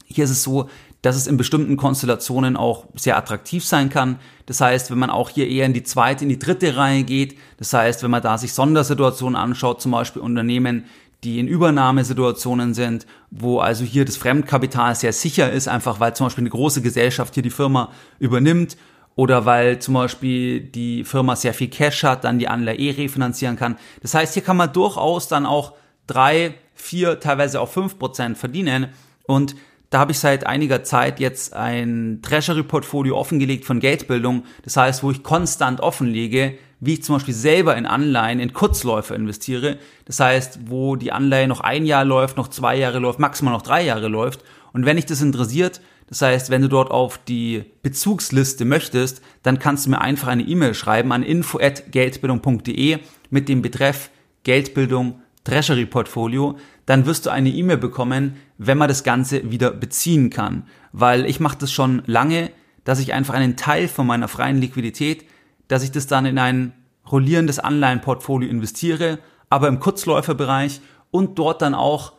Hier 0.06 0.24
ist 0.24 0.32
es 0.32 0.44
so, 0.44 0.70
dass 1.02 1.16
es 1.16 1.28
in 1.28 1.38
bestimmten 1.38 1.78
Konstellationen 1.78 2.58
auch 2.58 2.86
sehr 2.96 3.18
attraktiv 3.18 3.64
sein 3.66 3.90
kann. 3.90 4.20
Das 4.48 4.60
heißt, 4.60 4.92
wenn 4.92 5.00
man 5.00 5.10
auch 5.10 5.30
hier 5.30 5.48
eher 5.48 5.66
in 5.66 5.74
die 5.74 5.84
zweite, 5.84 6.24
in 6.24 6.30
die 6.30 6.40
dritte 6.40 6.76
Reihe 6.76 7.04
geht, 7.04 7.38
das 7.58 7.72
heißt, 7.74 8.04
wenn 8.04 8.12
man 8.12 8.22
da 8.22 8.38
sich 8.38 8.54
Sondersituationen 8.54 9.36
anschaut, 9.36 9.82
zum 9.82 9.92
Beispiel 9.92 10.22
Unternehmen, 10.22 10.86
die 11.24 11.40
in 11.40 11.48
Übernahmesituationen 11.48 12.74
sind, 12.74 13.06
wo 13.30 13.60
also 13.60 13.84
hier 13.84 14.06
das 14.06 14.18
Fremdkapital 14.18 14.96
sehr 14.96 15.14
sicher 15.14 15.52
ist, 15.52 15.68
einfach 15.68 16.00
weil 16.00 16.16
zum 16.16 16.28
Beispiel 16.28 16.44
eine 16.44 16.50
große 16.50 16.82
Gesellschaft 16.82 17.34
hier 17.34 17.44
die 17.44 17.50
Firma 17.50 17.92
übernimmt 18.20 18.78
oder 19.20 19.46
weil 19.46 19.80
zum 19.80 19.96
Beispiel 19.96 20.62
die 20.62 21.04
Firma 21.04 21.36
sehr 21.36 21.54
viel 21.54 21.68
Cash 21.68 22.06
hat, 22.06 22.24
dann 22.24 22.40
die 22.40 22.48
Anleihe 22.48 22.78
eh 22.78 22.92
refinanzieren 22.92 23.58
kann. 23.58 23.78
Das 24.02 24.14
heißt, 24.14 24.34
hier 24.34 24.44
kann 24.44 24.56
man 24.56 24.72
durchaus 24.72 25.28
dann 25.28 25.46
auch 25.46 25.74
drei, 26.08 26.54
vier, 26.74 27.20
teilweise 27.20 27.60
auch 27.60 27.68
fünf 27.68 28.00
Prozent 28.00 28.38
verdienen. 28.38 28.88
Und 29.24 29.58
da 29.90 30.00
habe 30.00 30.14
ich 30.14 30.20
seit 30.20 30.48
einiger 30.48 30.86
Zeit 30.86 31.20
jetzt 31.20 31.54
ein 31.54 32.20
Treasury-Portfolio 32.22 33.18
offengelegt 33.18 33.66
von 33.66 33.82
Geldbildung. 33.82 34.46
Das 34.64 34.78
heißt, 34.78 35.04
wo 35.04 35.12
ich 35.12 35.22
konstant 35.22 35.82
offenlege, 35.82 36.58
wie 36.80 36.94
ich 36.94 37.04
zum 37.04 37.16
Beispiel 37.16 37.34
selber 37.34 37.76
in 37.76 37.86
Anleihen, 37.86 38.40
in 38.40 38.54
Kurzläufer 38.54 39.16
investiere. 39.16 39.80
Das 40.06 40.22
heißt, 40.22 40.60
wo 40.68 40.96
die 40.96 41.12
Anleihe 41.12 41.50
noch 41.50 41.60
ein 41.60 41.86
Jahr 41.86 42.06
läuft, 42.06 42.38
noch 42.38 42.48
zwei 42.48 42.78
Jahre 42.78 43.00
läuft, 43.00 43.20
maximal 43.20 43.54
noch 43.54 43.64
drei 43.64 43.84
Jahre 43.84 44.08
läuft. 44.08 44.46
Und 44.72 44.86
wenn 44.86 44.96
dich 44.96 45.08
das 45.08 45.22
interessiert, 45.22 45.82
das 46.10 46.24
heißt, 46.24 46.50
wenn 46.50 46.64
du 46.64 46.68
dort 46.68 46.90
auf 46.90 47.20
die 47.20 47.64
Bezugsliste 47.84 48.66
möchtest, 48.66 49.22
dann 49.44 49.60
kannst 49.60 49.86
du 49.86 49.92
mir 49.92 50.02
einfach 50.02 50.28
eine 50.28 50.44
E-Mail 50.44 50.74
schreiben 50.74 51.12
an 51.12 51.22
info@geldbildung.de 51.22 52.98
mit 53.30 53.48
dem 53.48 53.62
Betreff 53.62 54.10
Geldbildung 54.44 55.22
Treasury 55.44 55.86
Portfolio, 55.86 56.58
dann 56.86 57.06
wirst 57.06 57.26
du 57.26 57.30
eine 57.30 57.50
E-Mail 57.50 57.78
bekommen, 57.78 58.38
wenn 58.58 58.78
man 58.78 58.88
das 58.88 59.04
Ganze 59.04 59.52
wieder 59.52 59.72
beziehen 59.72 60.30
kann. 60.32 60.68
Weil 60.92 61.26
ich 61.26 61.40
mache 61.40 61.58
das 61.60 61.72
schon 61.72 62.02
lange, 62.08 62.52
dass 62.84 63.00
ich 63.00 63.14
einfach 63.14 63.36
einen 63.36 63.56
Teil 63.56 63.88
von 63.88 64.08
meiner 64.08 64.28
freien 64.28 64.58
Liquidität, 64.58 65.26
dass 65.68 65.84
ich 65.84 65.92
das 65.92 66.08
dann 66.08 66.26
in 66.26 66.40
ein 66.40 66.74
rollierendes 67.12 67.60
Anleihenportfolio 67.60 68.50
investiere, 68.50 69.20
aber 69.50 69.68
im 69.68 69.80
Kurzläuferbereich 69.80 70.82
und 71.12 71.38
dort 71.38 71.62
dann 71.62 71.76
auch 71.76 72.14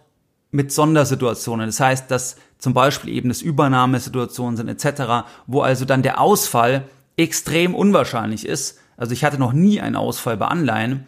mit 0.50 0.72
Sondersituationen. 0.72 1.66
Das 1.66 1.80
heißt, 1.80 2.10
dass 2.10 2.36
zum 2.58 2.74
Beispiel 2.74 3.12
eben 3.14 3.28
das 3.28 3.42
Übernahmesituationen 3.42 4.56
sind 4.56 4.68
etc., 4.68 5.26
wo 5.46 5.62
also 5.62 5.84
dann 5.84 6.02
der 6.02 6.20
Ausfall 6.20 6.84
extrem 7.16 7.74
unwahrscheinlich 7.74 8.46
ist. 8.46 8.78
Also 8.96 9.12
ich 9.12 9.24
hatte 9.24 9.38
noch 9.38 9.52
nie 9.52 9.80
einen 9.80 9.96
Ausfall 9.96 10.36
bei 10.36 10.46
Anleihen, 10.46 11.06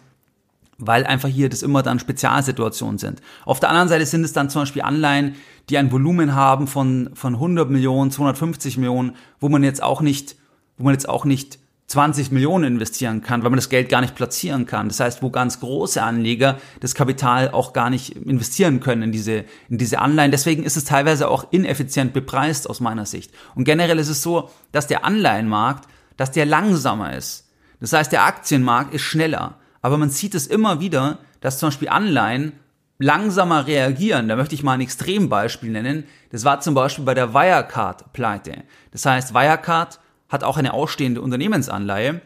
weil 0.79 1.05
einfach 1.05 1.29
hier 1.29 1.49
das 1.49 1.63
immer 1.63 1.83
dann 1.83 1.99
Spezialsituationen 1.99 2.99
sind. 2.99 3.21
Auf 3.45 3.61
der 3.61 3.69
anderen 3.69 3.89
Seite 3.89 4.07
sind 4.07 4.25
es 4.25 4.33
dann 4.33 4.51
zum 4.51 4.63
Beispiel 4.63 4.83
Anleihen, 4.83 5.37
die 5.69 5.79
ein 5.79 5.93
Volumen 5.93 6.35
haben 6.35 6.67
von, 6.67 7.11
von 7.15 7.35
100 7.35 7.71
Millionen, 7.71 8.11
250 8.11 8.79
Millionen, 8.79 9.15
wo 9.41 9.49
man 9.49 9.63
jetzt 9.63 9.83
auch 9.83 10.01
nicht, 10.01 10.37
wo 10.77 10.85
man 10.85 10.95
jetzt 10.95 11.09
auch 11.09 11.25
nicht 11.25 11.59
20 11.93 12.31
Millionen 12.31 12.65
investieren 12.65 13.21
kann, 13.21 13.43
weil 13.43 13.51
man 13.51 13.59
das 13.59 13.69
Geld 13.69 13.91
gar 13.91 14.01
nicht 14.01 14.15
platzieren 14.15 14.65
kann. 14.65 14.89
Das 14.89 14.99
heißt, 14.99 15.23
wo 15.23 15.29
ganz 15.29 15.61
große 15.61 16.03
Anleger 16.03 16.59
das 16.81 16.95
Kapital 16.95 17.51
auch 17.51 17.75
gar 17.75 17.91
nicht 17.91 18.17
investieren 18.17 18.81
können 18.81 19.03
in 19.03 19.13
diese, 19.13 19.45
in 19.69 19.77
diese 19.77 19.99
Anleihen. 19.99 20.31
Deswegen 20.31 20.65
ist 20.65 20.79
es 20.79 20.85
teilweise 20.85 21.29
auch 21.29 21.53
ineffizient 21.53 22.15
bepreist 22.15 22.69
aus 22.69 22.81
meiner 22.81 23.05
Sicht. 23.05 23.31
Und 23.55 23.65
generell 23.65 23.99
ist 23.99 24.09
es 24.09 24.23
so, 24.23 24.49
dass 24.73 24.87
der 24.87 25.05
Anleihenmarkt, 25.05 25.87
dass 26.17 26.33
der 26.33 26.47
langsamer 26.47 27.15
ist. 27.15 27.51
Das 27.79 27.93
heißt, 27.93 28.11
der 28.11 28.25
Aktienmarkt 28.25 28.95
ist 28.95 29.03
schneller. 29.03 29.57
Aber 29.83 29.99
man 29.99 30.09
sieht 30.09 30.35
es 30.35 30.47
immer 30.47 30.81
wieder, 30.81 31.19
dass 31.43 31.59
zum 31.59 31.69
Beispiel 31.69 31.91
Anleihen 31.91 32.53
langsamer 32.99 33.67
reagieren. 33.67 34.29
Da 34.29 34.37
möchte 34.37 34.55
ich 34.55 34.63
mal 34.63 34.73
ein 34.73 34.81
Extrembeispiel 34.81 35.71
nennen. 35.71 36.05
Das 36.31 36.47
war 36.47 36.61
zum 36.61 36.73
Beispiel 36.73 37.05
bei 37.05 37.13
der 37.13 37.35
Wirecard-Pleite. 37.35 38.63
Das 38.93 39.05
heißt, 39.05 39.35
Wirecard 39.35 39.99
hat 40.33 40.43
auch 40.43 40.57
eine 40.57 40.73
ausstehende 40.73 41.21
Unternehmensanleihe. 41.21 42.23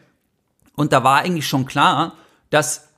Und 0.76 0.92
da 0.92 1.04
war 1.04 1.18
eigentlich 1.18 1.48
schon 1.48 1.66
klar, 1.66 2.14
dass 2.50 2.88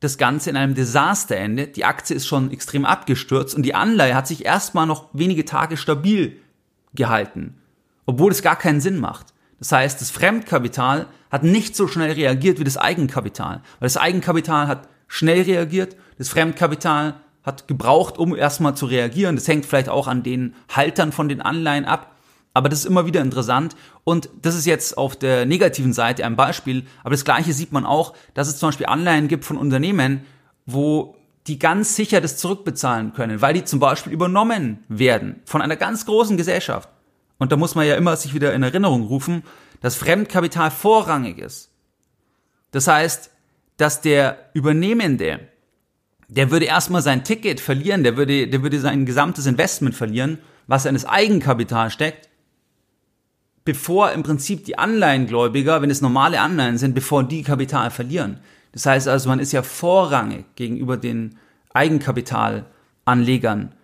das 0.00 0.18
Ganze 0.18 0.50
in 0.50 0.56
einem 0.56 0.74
Desaster 0.74 1.36
endet. 1.36 1.76
Die 1.76 1.84
Aktie 1.84 2.14
ist 2.14 2.26
schon 2.26 2.50
extrem 2.50 2.84
abgestürzt 2.84 3.54
und 3.54 3.62
die 3.62 3.74
Anleihe 3.74 4.14
hat 4.14 4.26
sich 4.26 4.44
erstmal 4.44 4.86
noch 4.86 5.08
wenige 5.12 5.44
Tage 5.44 5.76
stabil 5.76 6.38
gehalten, 6.94 7.54
obwohl 8.04 8.32
es 8.32 8.42
gar 8.42 8.56
keinen 8.56 8.80
Sinn 8.80 8.98
macht. 8.98 9.28
Das 9.58 9.72
heißt, 9.72 10.00
das 10.00 10.10
Fremdkapital 10.10 11.06
hat 11.30 11.42
nicht 11.42 11.76
so 11.76 11.88
schnell 11.88 12.12
reagiert 12.12 12.58
wie 12.60 12.64
das 12.64 12.76
Eigenkapital, 12.76 13.62
weil 13.78 13.86
das 13.86 13.96
Eigenkapital 13.96 14.68
hat 14.68 14.88
schnell 15.08 15.42
reagiert, 15.42 15.96
das 16.18 16.28
Fremdkapital 16.28 17.14
hat 17.42 17.68
gebraucht, 17.68 18.18
um 18.18 18.34
erstmal 18.34 18.76
zu 18.76 18.86
reagieren. 18.86 19.36
Das 19.36 19.46
hängt 19.46 19.66
vielleicht 19.66 19.88
auch 19.88 20.08
an 20.08 20.24
den 20.24 20.54
Haltern 20.68 21.12
von 21.12 21.28
den 21.28 21.40
Anleihen 21.40 21.84
ab. 21.84 22.15
Aber 22.56 22.70
das 22.70 22.78
ist 22.78 22.84
immer 22.86 23.04
wieder 23.04 23.20
interessant. 23.20 23.76
Und 24.02 24.30
das 24.40 24.54
ist 24.54 24.64
jetzt 24.64 24.96
auf 24.96 25.14
der 25.14 25.44
negativen 25.44 25.92
Seite 25.92 26.24
ein 26.24 26.36
Beispiel. 26.36 26.86
Aber 27.02 27.10
das 27.10 27.26
Gleiche 27.26 27.52
sieht 27.52 27.70
man 27.70 27.84
auch, 27.84 28.14
dass 28.32 28.48
es 28.48 28.56
zum 28.56 28.68
Beispiel 28.68 28.86
Anleihen 28.86 29.28
gibt 29.28 29.44
von 29.44 29.58
Unternehmen, 29.58 30.24
wo 30.64 31.16
die 31.48 31.58
ganz 31.58 31.96
sicher 31.96 32.22
das 32.22 32.38
zurückbezahlen 32.38 33.12
können, 33.12 33.42
weil 33.42 33.52
die 33.52 33.64
zum 33.64 33.78
Beispiel 33.78 34.10
übernommen 34.10 34.78
werden 34.88 35.42
von 35.44 35.60
einer 35.60 35.76
ganz 35.76 36.06
großen 36.06 36.38
Gesellschaft. 36.38 36.88
Und 37.36 37.52
da 37.52 37.58
muss 37.58 37.74
man 37.74 37.86
ja 37.86 37.94
immer 37.94 38.16
sich 38.16 38.32
wieder 38.32 38.54
in 38.54 38.62
Erinnerung 38.62 39.02
rufen, 39.02 39.42
dass 39.82 39.96
Fremdkapital 39.96 40.70
vorrangig 40.70 41.36
ist. 41.36 41.70
Das 42.70 42.88
heißt, 42.88 43.30
dass 43.76 44.00
der 44.00 44.38
Übernehmende, 44.54 45.40
der 46.28 46.50
würde 46.50 46.64
erstmal 46.64 47.02
sein 47.02 47.22
Ticket 47.22 47.60
verlieren, 47.60 48.02
der 48.02 48.16
würde, 48.16 48.48
der 48.48 48.62
würde 48.62 48.80
sein 48.80 49.04
gesamtes 49.04 49.44
Investment 49.44 49.94
verlieren, 49.94 50.38
was 50.66 50.86
in 50.86 50.94
das 50.94 51.04
Eigenkapital 51.04 51.90
steckt, 51.90 52.30
bevor 53.66 54.12
im 54.12 54.22
Prinzip 54.22 54.64
die 54.64 54.78
Anleihengläubiger, 54.78 55.82
wenn 55.82 55.90
es 55.90 56.00
normale 56.00 56.40
Anleihen 56.40 56.78
sind, 56.78 56.94
bevor 56.94 57.24
die 57.24 57.42
Kapital 57.42 57.90
verlieren. 57.90 58.38
Das 58.72 58.86
heißt 58.86 59.08
also, 59.08 59.28
man 59.28 59.40
ist 59.40 59.52
ja 59.52 59.62
vorrangig 59.62 60.46
gegenüber 60.54 60.96
den 60.96 61.36
Eigenkapitalanlegern, 61.74 63.74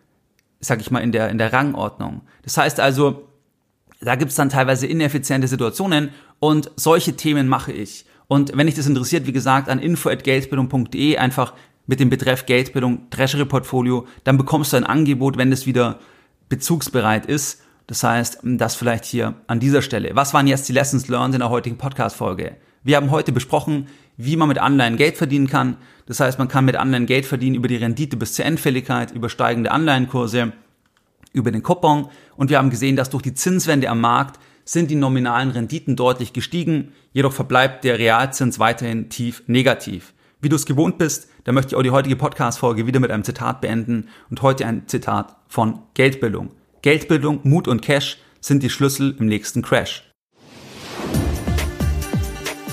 sag 0.60 0.80
ich 0.80 0.90
mal, 0.90 1.00
in 1.00 1.12
der, 1.12 1.28
in 1.30 1.38
der 1.38 1.52
Rangordnung. 1.52 2.22
Das 2.44 2.56
heißt 2.56 2.80
also, 2.80 3.28
da 4.00 4.14
gibt's 4.14 4.36
dann 4.36 4.48
teilweise 4.48 4.86
ineffiziente 4.86 5.48
Situationen 5.48 6.10
und 6.38 6.70
solche 6.76 7.16
Themen 7.16 7.48
mache 7.48 7.72
ich. 7.72 8.06
Und 8.28 8.56
wenn 8.56 8.66
dich 8.66 8.76
das 8.76 8.86
interessiert, 8.86 9.26
wie 9.26 9.32
gesagt, 9.32 9.68
an 9.68 9.80
info.geldbildung.de 9.80 11.18
einfach 11.18 11.54
mit 11.86 11.98
dem 11.98 12.08
Betreff 12.08 12.46
Geldbildung 12.46 13.10
Treasury 13.10 13.46
Portfolio, 13.46 14.06
dann 14.22 14.38
bekommst 14.38 14.72
du 14.72 14.76
ein 14.76 14.84
Angebot, 14.84 15.38
wenn 15.38 15.50
das 15.50 15.66
wieder 15.66 15.98
bezugsbereit 16.48 17.26
ist. 17.26 17.62
Das 17.92 18.04
heißt, 18.04 18.38
das 18.42 18.74
vielleicht 18.74 19.04
hier 19.04 19.34
an 19.48 19.60
dieser 19.60 19.82
Stelle. 19.82 20.12
Was 20.14 20.32
waren 20.32 20.46
jetzt 20.46 20.66
die 20.66 20.72
Lessons 20.72 21.08
learned 21.08 21.34
in 21.34 21.40
der 21.40 21.50
heutigen 21.50 21.76
Podcast-Folge? 21.76 22.56
Wir 22.82 22.96
haben 22.96 23.10
heute 23.10 23.32
besprochen, 23.32 23.86
wie 24.16 24.34
man 24.34 24.48
mit 24.48 24.56
Anleihen 24.56 24.96
Geld 24.96 25.18
verdienen 25.18 25.46
kann. 25.46 25.76
Das 26.06 26.18
heißt, 26.18 26.38
man 26.38 26.48
kann 26.48 26.64
mit 26.64 26.76
Anleihen 26.76 27.04
Geld 27.04 27.26
verdienen 27.26 27.54
über 27.54 27.68
die 27.68 27.76
Rendite 27.76 28.16
bis 28.16 28.32
zur 28.32 28.46
Endfälligkeit, 28.46 29.10
über 29.10 29.28
steigende 29.28 29.72
Anleihenkurse, 29.72 30.54
über 31.34 31.50
den 31.50 31.62
Coupon. 31.62 32.08
Und 32.34 32.48
wir 32.48 32.56
haben 32.56 32.70
gesehen, 32.70 32.96
dass 32.96 33.10
durch 33.10 33.24
die 33.24 33.34
Zinswende 33.34 33.90
am 33.90 34.00
Markt 34.00 34.40
sind 34.64 34.90
die 34.90 34.94
nominalen 34.94 35.50
Renditen 35.50 35.94
deutlich 35.94 36.32
gestiegen. 36.32 36.94
Jedoch 37.12 37.34
verbleibt 37.34 37.84
der 37.84 37.98
Realzins 37.98 38.58
weiterhin 38.58 39.10
tief 39.10 39.42
negativ. 39.48 40.14
Wie 40.40 40.48
du 40.48 40.56
es 40.56 40.64
gewohnt 40.64 40.96
bist, 40.96 41.28
da 41.44 41.52
möchte 41.52 41.72
ich 41.72 41.76
auch 41.76 41.82
die 41.82 41.90
heutige 41.90 42.16
Podcast-Folge 42.16 42.86
wieder 42.86 43.00
mit 43.00 43.10
einem 43.10 43.22
Zitat 43.22 43.60
beenden 43.60 44.08
und 44.30 44.40
heute 44.40 44.64
ein 44.64 44.88
Zitat 44.88 45.36
von 45.46 45.80
Geldbildung. 45.92 46.52
Geldbildung, 46.82 47.40
Mut 47.44 47.66
und 47.68 47.80
Cash 47.80 48.18
sind 48.40 48.64
die 48.64 48.70
Schlüssel 48.70 49.16
im 49.18 49.26
nächsten 49.26 49.62
Crash. 49.62 50.02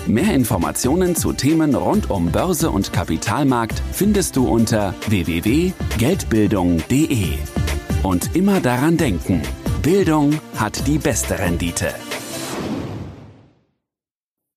Mehr 0.07 0.33
Informationen 0.33 1.15
zu 1.15 1.31
Themen 1.33 1.75
rund 1.75 2.09
um 2.09 2.31
Börse 2.31 2.71
und 2.71 2.91
Kapitalmarkt 2.91 3.83
findest 3.91 4.35
du 4.35 4.47
unter 4.47 4.95
www.geldbildung.de. 5.07 7.37
Und 8.01 8.35
immer 8.35 8.59
daran 8.59 8.97
denken, 8.97 9.43
Bildung 9.83 10.39
hat 10.55 10.87
die 10.87 10.97
beste 10.97 11.37
Rendite. 11.37 11.93